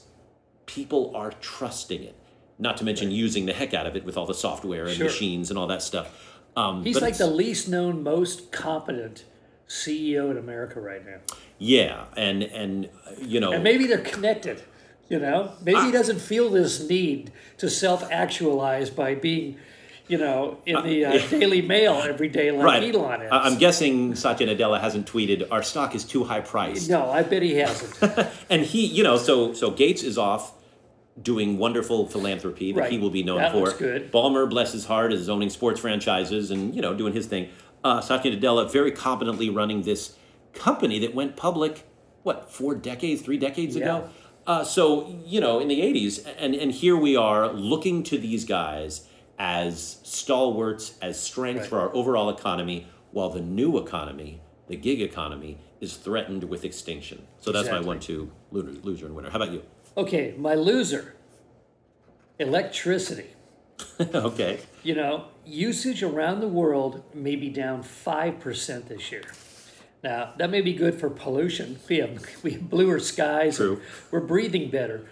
people 0.75 1.11
are 1.15 1.31
trusting 1.41 2.03
it. 2.03 2.15
Not 2.59 2.77
to 2.77 2.83
mention 2.83 3.09
using 3.09 3.45
the 3.45 3.53
heck 3.53 3.73
out 3.73 3.87
of 3.87 3.95
it 3.95 4.03
with 4.05 4.17
all 4.17 4.25
the 4.25 4.33
software 4.33 4.85
and 4.85 4.95
Sure. 4.95 5.05
machines 5.07 5.49
and 5.49 5.57
all 5.57 5.67
that 5.67 5.81
stuff. 5.81 6.07
Um, 6.55 6.83
he's 6.83 7.01
like 7.01 7.17
the 7.17 7.27
least 7.27 7.67
known, 7.69 8.03
most 8.03 8.51
competent 8.51 9.23
CEO 9.67 10.29
in 10.29 10.37
America 10.37 10.79
right 10.81 11.03
now. 11.05 11.19
yeah, 11.57 12.05
and 12.17 12.43
and 12.43 12.89
uh, 13.07 13.11
you 13.21 13.39
know 13.39 13.51
And 13.53 13.63
maybe 13.63 13.87
they're 13.87 13.99
connected. 14.15 14.61
You 15.09 15.19
know, 15.19 15.53
maybe 15.63 15.79
he 15.81 15.91
doesn't 15.91 16.19
feel 16.19 16.49
this 16.51 16.87
need 16.87 17.31
to 17.57 17.67
self-actualize 17.67 18.91
by 18.91 19.15
being, 19.15 19.57
you 20.07 20.19
know, 20.19 20.59
in 20.67 20.83
the 20.83 21.05
uh, 21.05 21.11
Daily 21.29 21.63
Mail 21.63 21.93
every 21.95 22.29
day 22.29 22.51
like 22.51 22.63
right. 22.65 22.93
Elon 22.95 23.21
is. 23.23 23.31
I- 23.31 23.39
I'm 23.47 23.57
guessing 23.57 24.13
Satya 24.15 24.45
Nadella 24.47 24.79
hasn't 24.79 25.07
tweeted 25.11 25.47
our 25.49 25.63
stock 25.63 25.95
is 25.95 26.03
too 26.03 26.23
high 26.25 26.41
priced. 26.41 26.89
no, 26.89 27.09
I 27.09 27.23
bet 27.23 27.41
he 27.41 27.55
hasn't. 27.55 28.27
and 28.51 28.61
he 28.63 28.85
you 28.85 29.03
know 29.03 29.17
so 29.17 29.53
so 29.53 29.71
gates 29.71 30.03
is 30.03 30.17
off 30.17 30.53
doing 31.21 31.57
wonderful 31.57 32.07
philanthropy 32.07 32.71
that 32.71 32.81
Right. 32.81 32.91
he 32.91 32.97
will 32.97 33.09
be 33.09 33.23
known 33.23 33.39
That 33.39 33.51
for. 33.51 33.71
good. 33.71 34.11
Ballmer 34.11 34.49
bless 34.49 34.71
his 34.73 34.85
heart 34.85 35.11
is 35.13 35.29
owning 35.29 35.49
sports 35.49 35.79
franchises 35.79 36.51
and 36.51 36.75
you 36.75 36.81
know 36.81 36.93
doing 36.93 37.13
his 37.13 37.25
thing. 37.27 37.49
Uh, 37.83 38.01
satya 38.01 38.35
nadella 38.35 38.71
very 38.71 38.91
competently 38.91 39.49
running 39.49 39.83
this 39.83 40.15
company 40.53 40.99
that 40.99 41.13
went 41.15 41.35
public 41.35 41.85
what 42.23 42.51
four 42.51 42.75
decades 42.75 43.21
three 43.21 43.37
decades 43.37 43.75
ago? 43.75 44.09
Uh, 44.47 44.63
so 44.63 45.15
you 45.25 45.39
know 45.39 45.59
in 45.59 45.67
the 45.67 45.81
80s 45.81 46.25
and 46.37 46.55
and 46.55 46.71
here 46.71 46.97
we 46.97 47.15
are 47.15 47.47
looking 47.51 48.03
to 48.03 48.17
these 48.17 48.45
guys 48.45 49.05
as 49.37 49.97
stalwarts 50.03 50.97
as 51.01 51.19
strength 51.19 51.59
Right. 51.61 51.69
for 51.69 51.79
our 51.79 51.95
overall 51.95 52.29
economy 52.29 52.87
while 53.11 53.29
the 53.29 53.41
new 53.41 53.77
economy 53.77 54.41
the 54.67 54.75
gig 54.75 55.01
economy 55.01 55.57
is 55.81 55.95
threatened 55.95 56.43
with 56.43 56.63
extinction. 56.65 57.23
So 57.39 57.51
that's 57.51 57.69
my 57.71 57.79
one 57.79 57.99
two 57.99 58.31
loser, 58.51 58.77
loser 58.83 59.05
and 59.05 59.15
winner. 59.15 59.29
How 59.29 59.37
about 59.37 59.51
you 59.51 59.63
Okay, 59.99 60.33
my 60.37 60.55
loser. 60.55 61.13
Electricity. 62.39 63.31
okay 64.15 64.59
You 64.81 64.95
know, 64.95 65.25
usage 65.45 66.03
around 66.03 66.39
the 66.39 66.47
world 66.47 67.03
may 67.13 67.35
be 67.35 67.49
down 67.49 67.83
5% 67.83 68.87
this 68.87 69.11
year. 69.11 69.23
Now, 70.01 70.33
that 70.37 70.49
may 70.49 70.61
be 70.61 70.71
good 70.71 70.97
for 70.97 71.09
pollution. 71.09 71.79
We 71.89 71.97
have, 71.97 72.25
we 72.43 72.51
have 72.51 72.69
bluer 72.69 72.99
skies. 72.99 73.57
True. 73.57 73.81
We're 74.09 74.21
breathing 74.21 74.69
better. 74.69 75.05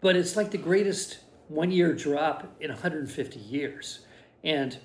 But 0.00 0.16
it's 0.16 0.34
like 0.34 0.50
the 0.50 0.58
greatest 0.58 1.18
one 1.46 1.70
year 1.70 1.94
drop 1.94 2.56
in 2.60 2.70
150 2.70 3.38
years. 3.38 4.00
And, 4.42 4.76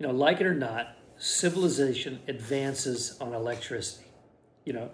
you 0.00 0.06
know, 0.08 0.12
like 0.12 0.40
it 0.40 0.46
or 0.46 0.54
not, 0.54 0.96
civilization 1.16 2.18
advances 2.26 3.16
on 3.20 3.34
electricity. 3.34 4.06
You 4.64 4.72
know, 4.72 4.90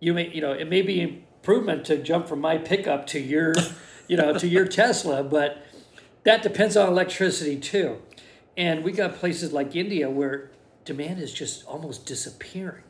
you 0.00 0.14
may, 0.14 0.30
you 0.30 0.40
know, 0.40 0.52
it 0.52 0.70
may 0.70 0.80
be 0.80 1.26
improvement 1.38 1.84
to 1.86 1.96
jump 1.96 2.28
from 2.28 2.40
my 2.40 2.58
pickup 2.58 3.06
to 3.08 3.20
your, 3.20 3.54
you 4.06 4.16
know, 4.16 4.36
to 4.36 4.46
your 4.46 4.66
Tesla, 4.66 5.22
but 5.22 5.64
that 6.24 6.42
depends 6.42 6.76
on 6.76 6.88
electricity 6.88 7.58
too. 7.58 8.02
And 8.56 8.84
we 8.84 8.92
got 8.92 9.14
places 9.14 9.52
like 9.52 9.74
India 9.76 10.10
where 10.10 10.50
demand 10.84 11.20
is 11.20 11.32
just 11.32 11.64
almost 11.64 12.06
disappearing. 12.06 12.84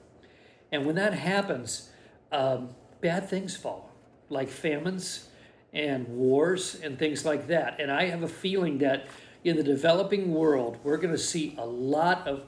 And 0.73 0.87
when 0.87 0.95
that 0.97 1.15
happens, 1.15 1.91
um, 2.33 2.71
bad 3.01 3.29
things 3.29 3.57
follow, 3.57 3.91
like 4.29 4.49
famines 4.49 5.29
and 5.73 6.09
wars 6.09 6.79
and 6.83 6.99
things 6.99 7.25
like 7.25 7.47
that. 7.49 7.81
And 7.81 7.91
I 7.91 8.07
have 8.07 8.23
a 8.23 8.29
feeling 8.29 8.79
that 8.79 9.07
in 9.45 9.57
the 9.57 9.63
developing 9.63 10.33
world, 10.33 10.79
we're 10.83 10.97
going 10.97 11.15
to 11.15 11.19
see 11.19 11.55
a 11.59 11.65
lot 11.65 12.27
of 12.27 12.43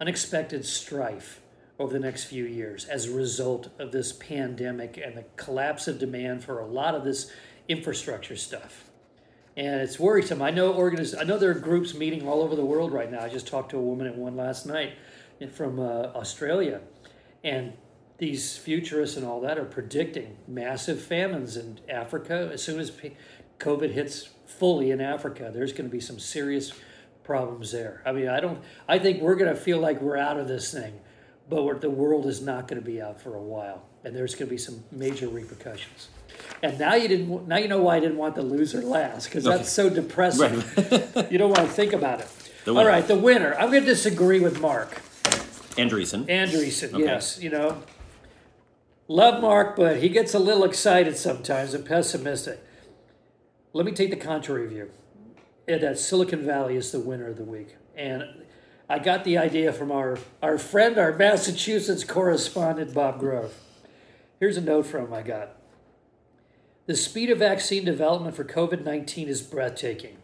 unexpected 0.00 0.64
strife 0.64 1.41
over 1.82 1.92
the 1.92 1.98
next 1.98 2.24
few 2.24 2.44
years 2.44 2.84
as 2.84 3.08
a 3.08 3.12
result 3.12 3.68
of 3.80 3.90
this 3.90 4.12
pandemic 4.12 4.96
and 5.04 5.16
the 5.16 5.24
collapse 5.36 5.88
of 5.88 5.98
demand 5.98 6.44
for 6.44 6.60
a 6.60 6.66
lot 6.66 6.94
of 6.94 7.02
this 7.02 7.32
infrastructure 7.68 8.36
stuff. 8.36 8.84
And 9.56 9.80
it's 9.80 9.98
worrisome. 9.98 10.40
I 10.40 10.50
know 10.50 10.72
organiz- 10.72 11.18
I 11.18 11.24
know 11.24 11.38
there 11.38 11.50
are 11.50 11.54
groups 11.54 11.92
meeting 11.92 12.26
all 12.26 12.40
over 12.40 12.54
the 12.54 12.64
world 12.64 12.92
right 12.92 13.10
now. 13.10 13.20
I 13.20 13.28
just 13.28 13.48
talked 13.48 13.72
to 13.72 13.78
a 13.78 13.82
woman 13.82 14.06
at 14.06 14.16
one 14.16 14.36
last 14.36 14.64
night 14.64 14.94
from 15.52 15.80
uh, 15.80 16.12
Australia, 16.14 16.80
and 17.42 17.72
these 18.18 18.56
futurists 18.56 19.16
and 19.16 19.26
all 19.26 19.40
that 19.40 19.58
are 19.58 19.64
predicting 19.64 20.36
massive 20.46 21.02
famines 21.02 21.56
in 21.56 21.80
Africa. 21.88 22.48
As 22.52 22.62
soon 22.62 22.78
as 22.78 22.92
COVID 23.58 23.90
hits 23.90 24.28
fully 24.46 24.92
in 24.92 25.00
Africa, 25.00 25.50
there's 25.52 25.72
going 25.72 25.90
to 25.90 25.92
be 25.92 26.00
some 26.00 26.20
serious 26.20 26.72
problems 27.24 27.72
there. 27.72 28.02
I 28.06 28.12
mean, 28.12 28.28
I 28.28 28.40
don't. 28.40 28.60
I 28.88 28.98
think 28.98 29.20
we're 29.20 29.34
going 29.34 29.52
to 29.52 29.60
feel 29.60 29.78
like 29.78 30.00
we're 30.00 30.16
out 30.16 30.38
of 30.38 30.48
this 30.48 30.72
thing, 30.72 31.00
but 31.48 31.80
the 31.80 31.90
world 31.90 32.26
is 32.26 32.40
not 32.40 32.68
going 32.68 32.80
to 32.80 32.86
be 32.86 33.00
out 33.00 33.20
for 33.20 33.34
a 33.34 33.42
while, 33.42 33.82
and 34.04 34.14
there's 34.14 34.34
going 34.34 34.46
to 34.48 34.50
be 34.50 34.58
some 34.58 34.82
major 34.90 35.28
repercussions. 35.28 36.08
And 36.62 36.78
now 36.78 36.94
you 36.94 37.08
didn't. 37.08 37.48
Now 37.48 37.58
you 37.58 37.68
know 37.68 37.82
why 37.82 37.96
I 37.96 38.00
didn't 38.00 38.16
want 38.16 38.34
the 38.34 38.42
loser 38.42 38.80
last 38.82 39.26
because 39.26 39.46
okay. 39.46 39.56
that's 39.56 39.70
so 39.70 39.90
depressing. 39.90 40.62
Right. 40.76 41.30
you 41.32 41.38
don't 41.38 41.50
want 41.50 41.68
to 41.68 41.74
think 41.74 41.92
about 41.92 42.20
it. 42.20 42.28
All 42.66 42.86
right, 42.86 43.06
the 43.06 43.18
winner. 43.18 43.54
I'm 43.54 43.70
going 43.70 43.82
to 43.82 43.88
disagree 43.88 44.40
with 44.40 44.60
Marc. 44.60 44.90
Andreessen. 45.76 46.26
Andreessen, 46.26 46.94
okay. 46.94 47.04
yes. 47.04 47.40
You 47.40 47.50
know, 47.50 47.82
love 49.08 49.40
Marc, 49.40 49.76
but 49.76 49.98
he 49.98 50.08
gets 50.08 50.34
a 50.34 50.38
little 50.38 50.64
excited 50.64 51.16
sometimes 51.16 51.74
and 51.74 51.84
pessimistic. 51.84 52.64
Let 53.72 53.86
me 53.86 53.92
take 53.92 54.10
the 54.10 54.16
contrary 54.16 54.68
view. 54.68 54.90
That 55.66 55.98
Silicon 55.98 56.44
Valley 56.44 56.76
is 56.76 56.92
the 56.92 57.00
winner 57.00 57.28
of 57.28 57.36
the 57.36 57.44
week, 57.44 57.76
and 57.96 58.24
I 58.92 58.98
got 58.98 59.24
the 59.24 59.38
idea 59.38 59.72
from 59.72 59.90
our 59.90 60.18
our 60.42 60.58
friend, 60.58 60.98
our 60.98 61.16
Massachusetts 61.16 62.04
correspondent, 62.04 62.92
Bob 62.92 63.18
Grove. 63.18 63.54
Here's 64.38 64.58
a 64.58 64.60
note 64.60 64.84
from 64.84 65.06
him 65.06 65.14
I 65.14 65.22
got. 65.22 65.56
The 66.84 66.94
speed 66.94 67.30
of 67.30 67.38
vaccine 67.38 67.86
development 67.86 68.36
for 68.36 68.44
COVID 68.44 68.84
19 68.84 69.28
is 69.28 69.40
breathtaking. 69.40 70.18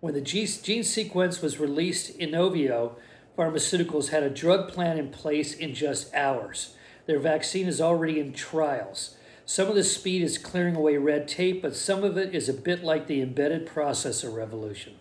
When 0.00 0.12
the 0.12 0.20
gene 0.20 0.84
sequence 0.84 1.40
was 1.40 1.58
released, 1.58 2.18
Inovio 2.18 2.96
Pharmaceuticals 3.38 4.10
had 4.10 4.22
a 4.22 4.28
drug 4.28 4.68
plan 4.70 4.98
in 4.98 5.08
place 5.08 5.54
in 5.54 5.72
just 5.72 6.14
hours. 6.14 6.76
Their 7.06 7.20
vaccine 7.20 7.68
is 7.68 7.80
already 7.80 8.20
in 8.20 8.34
trials. 8.34 9.16
Some 9.46 9.68
of 9.68 9.74
the 9.74 9.82
speed 9.82 10.20
is 10.20 10.36
clearing 10.36 10.76
away 10.76 10.98
red 10.98 11.26
tape, 11.26 11.62
but 11.62 11.74
some 11.74 12.04
of 12.04 12.18
it 12.18 12.34
is 12.34 12.50
a 12.50 12.52
bit 12.52 12.84
like 12.84 13.06
the 13.06 13.22
embedded 13.22 13.66
processor 13.66 14.30
revolution. 14.30 14.99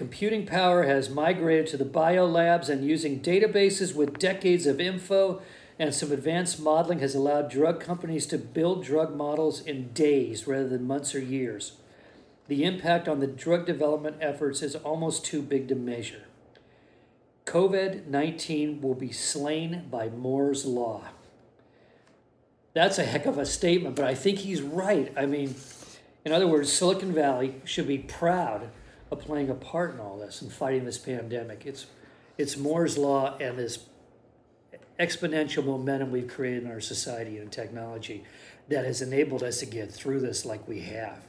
Computing 0.00 0.46
power 0.46 0.84
has 0.84 1.10
migrated 1.10 1.66
to 1.66 1.76
the 1.76 1.84
biolabs, 1.84 2.70
and 2.70 2.82
using 2.82 3.20
databases 3.20 3.94
with 3.94 4.18
decades 4.18 4.64
of 4.64 4.80
info 4.80 5.42
and 5.78 5.94
some 5.94 6.10
advanced 6.10 6.58
modeling 6.58 7.00
has 7.00 7.14
allowed 7.14 7.50
drug 7.50 7.80
companies 7.80 8.24
to 8.24 8.38
build 8.38 8.82
drug 8.82 9.14
models 9.14 9.60
in 9.60 9.92
days 9.92 10.46
rather 10.46 10.66
than 10.66 10.86
months 10.86 11.14
or 11.14 11.20
years 11.20 11.72
the 12.48 12.64
impact 12.64 13.08
on 13.08 13.20
the 13.20 13.26
drug 13.26 13.66
development 13.66 14.16
efforts 14.22 14.62
is 14.62 14.74
almost 14.74 15.22
too 15.22 15.42
big 15.42 15.68
to 15.68 15.74
measure. 15.74 16.22
COVID 17.44 18.06
19 18.06 18.80
will 18.80 18.94
be 18.94 19.12
slain 19.12 19.84
by 19.90 20.08
Moore's 20.08 20.64
Law. 20.64 21.02
That's 22.72 22.98
a 22.98 23.04
heck 23.04 23.26
of 23.26 23.36
a 23.36 23.44
statement, 23.44 23.96
but 23.96 24.06
I 24.06 24.14
think 24.14 24.38
he's 24.38 24.62
right. 24.62 25.12
I 25.14 25.26
mean, 25.26 25.54
in 26.24 26.32
other 26.32 26.48
words, 26.48 26.72
Silicon 26.72 27.12
Valley 27.12 27.60
should 27.66 27.86
be 27.86 27.98
proud 27.98 28.70
of 29.10 29.20
playing 29.20 29.50
a 29.50 29.54
part 29.54 29.94
in 29.94 30.00
all 30.00 30.18
this 30.18 30.42
and 30.42 30.52
fighting 30.52 30.84
this 30.84 30.98
pandemic. 30.98 31.66
It's, 31.66 31.86
it's 32.38 32.56
Moore's 32.56 32.96
Law 32.96 33.36
and 33.38 33.58
this 33.58 33.80
exponential 34.98 35.64
momentum 35.64 36.12
we've 36.12 36.28
created 36.28 36.64
in 36.64 36.70
our 36.70 36.80
society 36.80 37.38
and 37.38 37.50
technology 37.50 38.24
that 38.68 38.84
has 38.84 39.02
enabled 39.02 39.42
us 39.42 39.58
to 39.60 39.66
get 39.66 39.90
through 39.90 40.20
this 40.20 40.44
like 40.44 40.66
we 40.68 40.80
have. 40.80 41.26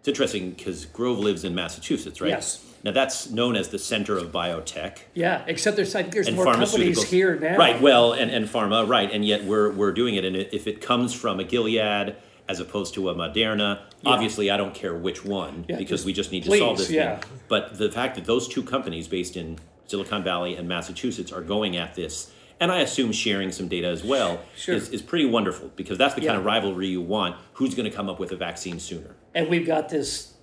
It's 0.00 0.08
interesting 0.08 0.50
because 0.50 0.84
Grove 0.84 1.18
lives 1.18 1.44
in 1.44 1.54
Massachusetts, 1.54 2.20
right? 2.20 2.28
Yes. 2.28 2.62
Now 2.82 2.92
that's 2.92 3.30
known 3.30 3.56
as 3.56 3.70
the 3.70 3.78
center 3.78 4.18
of 4.18 4.30
biotech. 4.30 4.98
Yeah, 5.14 5.42
except 5.46 5.76
there's 5.76 5.94
I 5.94 6.02
think 6.02 6.12
there's 6.12 6.30
more 6.30 6.44
companies 6.44 7.02
here 7.04 7.38
now. 7.40 7.56
Right. 7.56 7.80
Well, 7.80 8.12
and, 8.12 8.30
and 8.30 8.44
pharma, 8.44 8.86
right, 8.86 9.10
and 9.10 9.24
yet 9.24 9.44
we're 9.44 9.70
we're 9.72 9.92
doing 9.92 10.16
it. 10.16 10.26
And 10.26 10.36
if 10.36 10.66
it 10.66 10.82
comes 10.82 11.14
from 11.14 11.40
a 11.40 11.44
Gilead 11.44 12.16
as 12.48 12.60
opposed 12.60 12.94
to 12.94 13.08
a 13.08 13.14
Moderna, 13.14 13.80
yeah. 14.02 14.10
obviously 14.10 14.50
I 14.50 14.56
don't 14.56 14.74
care 14.74 14.94
which 14.94 15.24
one 15.24 15.64
yeah, 15.68 15.76
because 15.76 16.00
just, 16.00 16.06
we 16.06 16.12
just 16.12 16.32
need 16.32 16.44
to 16.44 16.50
please, 16.50 16.58
solve 16.60 16.78
this 16.78 16.90
yeah. 16.90 17.16
thing. 17.16 17.40
But 17.48 17.78
the 17.78 17.90
fact 17.90 18.16
that 18.16 18.24
those 18.24 18.48
two 18.48 18.62
companies 18.62 19.08
based 19.08 19.36
in 19.36 19.58
Silicon 19.86 20.22
Valley 20.22 20.56
and 20.56 20.68
Massachusetts 20.68 21.32
are 21.32 21.42
going 21.42 21.76
at 21.76 21.94
this 21.94 22.30
and 22.60 22.70
I 22.70 22.80
assume 22.80 23.12
sharing 23.12 23.50
some 23.50 23.68
data 23.68 23.88
as 23.88 24.04
well 24.04 24.40
sure. 24.56 24.74
is, 24.74 24.88
is 24.90 25.02
pretty 25.02 25.24
wonderful 25.24 25.70
because 25.74 25.98
that's 25.98 26.14
the 26.14 26.20
kind 26.20 26.38
of 26.38 26.44
rivalry 26.44 26.88
you 26.88 27.00
want. 27.00 27.36
Who's 27.54 27.74
going 27.74 27.90
to 27.90 27.94
come 27.94 28.08
up 28.08 28.20
with 28.20 28.32
a 28.32 28.36
vaccine 28.36 28.78
sooner? 28.78 29.16
And 29.34 29.48
we've 29.48 29.66
got 29.66 29.88
this 29.88 30.34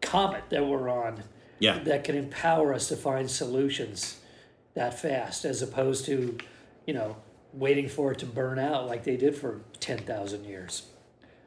comet 0.00 0.44
that 0.50 0.66
we're 0.66 0.88
on 0.88 1.24
yeah. 1.58 1.78
that 1.80 2.04
can 2.04 2.16
empower 2.16 2.72
us 2.72 2.88
to 2.88 2.96
find 2.96 3.30
solutions 3.30 4.20
that 4.74 4.98
fast 4.98 5.44
as 5.44 5.62
opposed 5.62 6.06
to, 6.06 6.38
you 6.86 6.94
know, 6.94 7.16
waiting 7.52 7.88
for 7.88 8.12
it 8.12 8.18
to 8.20 8.26
burn 8.26 8.58
out 8.58 8.86
like 8.86 9.04
they 9.04 9.16
did 9.16 9.36
for 9.36 9.60
10,000 9.80 10.44
years. 10.44 10.86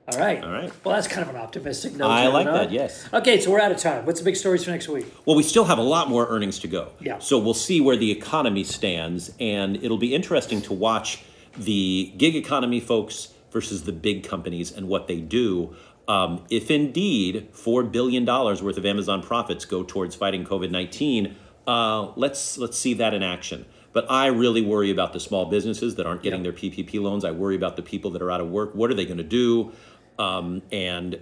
All 0.07 0.19
right. 0.19 0.43
All 0.43 0.51
right. 0.51 0.71
Well, 0.83 0.95
that's 0.95 1.07
kind 1.07 1.27
of 1.27 1.33
an 1.33 1.41
optimistic 1.41 1.95
note. 1.95 2.09
I 2.09 2.27
like 2.27 2.45
that, 2.45 2.71
yes. 2.71 3.09
Okay, 3.11 3.39
so 3.39 3.49
we're 3.49 3.59
out 3.59 3.71
of 3.71 3.77
time. 3.77 4.05
What's 4.05 4.19
the 4.19 4.25
big 4.25 4.35
stories 4.35 4.63
for 4.63 4.69
next 4.69 4.87
week? 4.87 5.11
Well, 5.25 5.35
we 5.35 5.41
still 5.41 5.65
have 5.65 5.79
a 5.79 5.83
lot 5.83 6.09
more 6.09 6.27
earnings 6.27 6.59
to 6.59 6.67
go. 6.67 6.91
Yeah. 6.99 7.17
So 7.17 7.39
we'll 7.39 7.55
see 7.55 7.81
where 7.81 7.97
the 7.97 8.11
economy 8.11 8.63
stands, 8.63 9.33
and 9.39 9.77
it'll 9.77 9.97
be 9.97 10.13
interesting 10.13 10.61
to 10.63 10.73
watch 10.73 11.23
the 11.57 12.13
gig 12.17 12.35
economy 12.35 12.79
folks 12.79 13.33
versus 13.49 13.83
the 13.85 13.91
big 13.91 14.23
companies 14.23 14.71
and 14.71 14.87
what 14.87 15.07
they 15.07 15.21
do. 15.21 15.75
Um, 16.07 16.45
if 16.51 16.69
indeed 16.69 17.51
$4 17.53 17.91
billion 17.91 18.25
worth 18.25 18.77
of 18.77 18.85
Amazon 18.85 19.23
profits 19.23 19.65
go 19.65 19.81
towards 19.81 20.13
fighting 20.13 20.45
COVID 20.45 20.69
19, 20.69 21.35
uh, 21.65 22.11
let's, 22.15 22.59
let's 22.59 22.77
see 22.77 22.93
that 22.93 23.15
in 23.15 23.23
action. 23.23 23.65
But 23.91 24.11
I 24.11 24.27
really 24.27 24.61
worry 24.61 24.91
about 24.91 25.13
the 25.13 25.21
small 25.21 25.45
businesses 25.45 25.95
that 25.95 26.05
aren't 26.05 26.21
getting 26.21 26.43
their 26.43 26.51
PPP 26.51 27.01
loans. 27.01 27.23
I 27.23 27.31
worry 27.31 27.55
about 27.55 27.77
the 27.77 27.81
people 27.81 28.11
that 28.11 28.21
are 28.21 28.29
out 28.29 28.41
of 28.41 28.49
work. 28.49 28.75
What 28.75 28.91
are 28.91 28.93
they 28.93 29.05
going 29.05 29.17
to 29.17 29.23
do? 29.23 29.71
Um, 30.17 30.61
and 30.71 31.19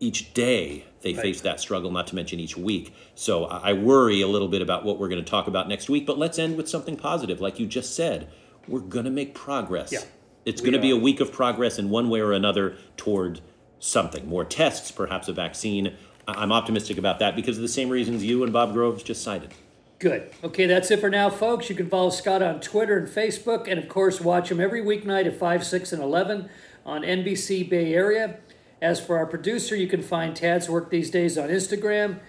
each 0.00 0.32
day 0.34 0.84
they 1.02 1.12
right. 1.12 1.22
face 1.22 1.40
that 1.42 1.60
struggle, 1.60 1.90
not 1.90 2.06
to 2.08 2.14
mention 2.14 2.40
each 2.40 2.56
week. 2.56 2.94
So 3.14 3.44
I 3.44 3.72
worry 3.72 4.20
a 4.20 4.28
little 4.28 4.48
bit 4.48 4.62
about 4.62 4.84
what 4.84 4.98
we're 4.98 5.08
going 5.08 5.24
to 5.24 5.28
talk 5.28 5.46
about 5.46 5.68
next 5.68 5.88
week. 5.88 6.06
But 6.06 6.18
let's 6.18 6.38
end 6.38 6.56
with 6.56 6.68
something 6.68 6.96
positive. 6.96 7.40
Like 7.40 7.58
you 7.58 7.66
just 7.66 7.94
said, 7.94 8.28
we're 8.66 8.80
going 8.80 9.04
to 9.04 9.10
make 9.10 9.34
progress. 9.34 9.92
Yeah, 9.92 10.00
it's 10.44 10.60
going 10.60 10.72
to 10.72 10.80
be 10.80 10.90
a 10.90 10.96
week 10.96 11.20
of 11.20 11.32
progress 11.32 11.78
in 11.78 11.90
one 11.90 12.08
way 12.08 12.20
or 12.20 12.32
another 12.32 12.76
toward 12.96 13.40
something 13.80 14.28
more 14.28 14.44
tests, 14.44 14.90
perhaps 14.90 15.28
a 15.28 15.32
vaccine. 15.32 15.96
I'm 16.26 16.52
optimistic 16.52 16.98
about 16.98 17.20
that 17.20 17.36
because 17.36 17.56
of 17.56 17.62
the 17.62 17.68
same 17.68 17.88
reasons 17.88 18.24
you 18.24 18.42
and 18.42 18.52
Bob 18.52 18.72
Groves 18.72 19.02
just 19.02 19.22
cited. 19.22 19.54
Good. 19.98 20.30
Okay, 20.44 20.66
that's 20.66 20.90
it 20.90 21.00
for 21.00 21.10
now, 21.10 21.28
folks. 21.28 21.68
You 21.68 21.74
can 21.74 21.88
follow 21.88 22.10
Scott 22.10 22.42
on 22.42 22.60
Twitter 22.60 22.96
and 22.96 23.08
Facebook, 23.08 23.66
and 23.66 23.80
of 23.80 23.88
course, 23.88 24.20
watch 24.20 24.50
him 24.50 24.60
every 24.60 24.80
weeknight 24.80 25.26
at 25.26 25.36
5, 25.36 25.64
6, 25.64 25.92
and 25.92 26.02
11 26.02 26.48
on 26.88 27.02
NBC 27.02 27.68
Bay 27.68 27.92
Area. 27.94 28.38
As 28.80 28.98
for 29.04 29.18
our 29.18 29.26
producer, 29.26 29.76
you 29.76 29.86
can 29.86 30.02
find 30.02 30.34
Tad's 30.34 30.68
work 30.68 30.90
these 30.90 31.10
days 31.10 31.36
on 31.36 31.48
Instagram. 31.48 32.20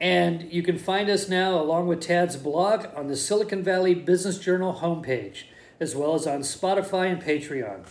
And 0.00 0.52
you 0.52 0.62
can 0.62 0.78
find 0.78 1.08
us 1.08 1.28
now, 1.28 1.60
along 1.60 1.88
with 1.88 2.00
Tad's 2.00 2.36
blog, 2.36 2.86
on 2.94 3.08
the 3.08 3.16
Silicon 3.16 3.64
Valley 3.64 3.94
Business 3.94 4.38
Journal 4.38 4.74
homepage, 4.80 5.44
as 5.80 5.96
well 5.96 6.14
as 6.14 6.26
on 6.26 6.40
Spotify 6.40 7.10
and 7.10 7.20
Patreon. 7.20 7.84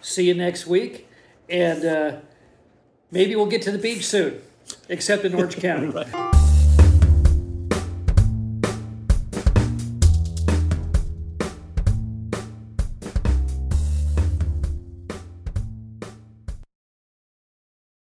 See 0.00 0.28
you 0.28 0.34
next 0.34 0.66
week, 0.66 1.08
and 1.48 1.84
uh, 1.84 2.16
maybe 3.10 3.34
we'll 3.34 3.46
get 3.46 3.62
to 3.62 3.72
the 3.72 3.78
beach 3.78 4.06
soon, 4.06 4.40
except 4.88 5.24
in 5.24 5.34
Orange 5.34 5.56
County. 5.60 5.88
right. 5.88 6.41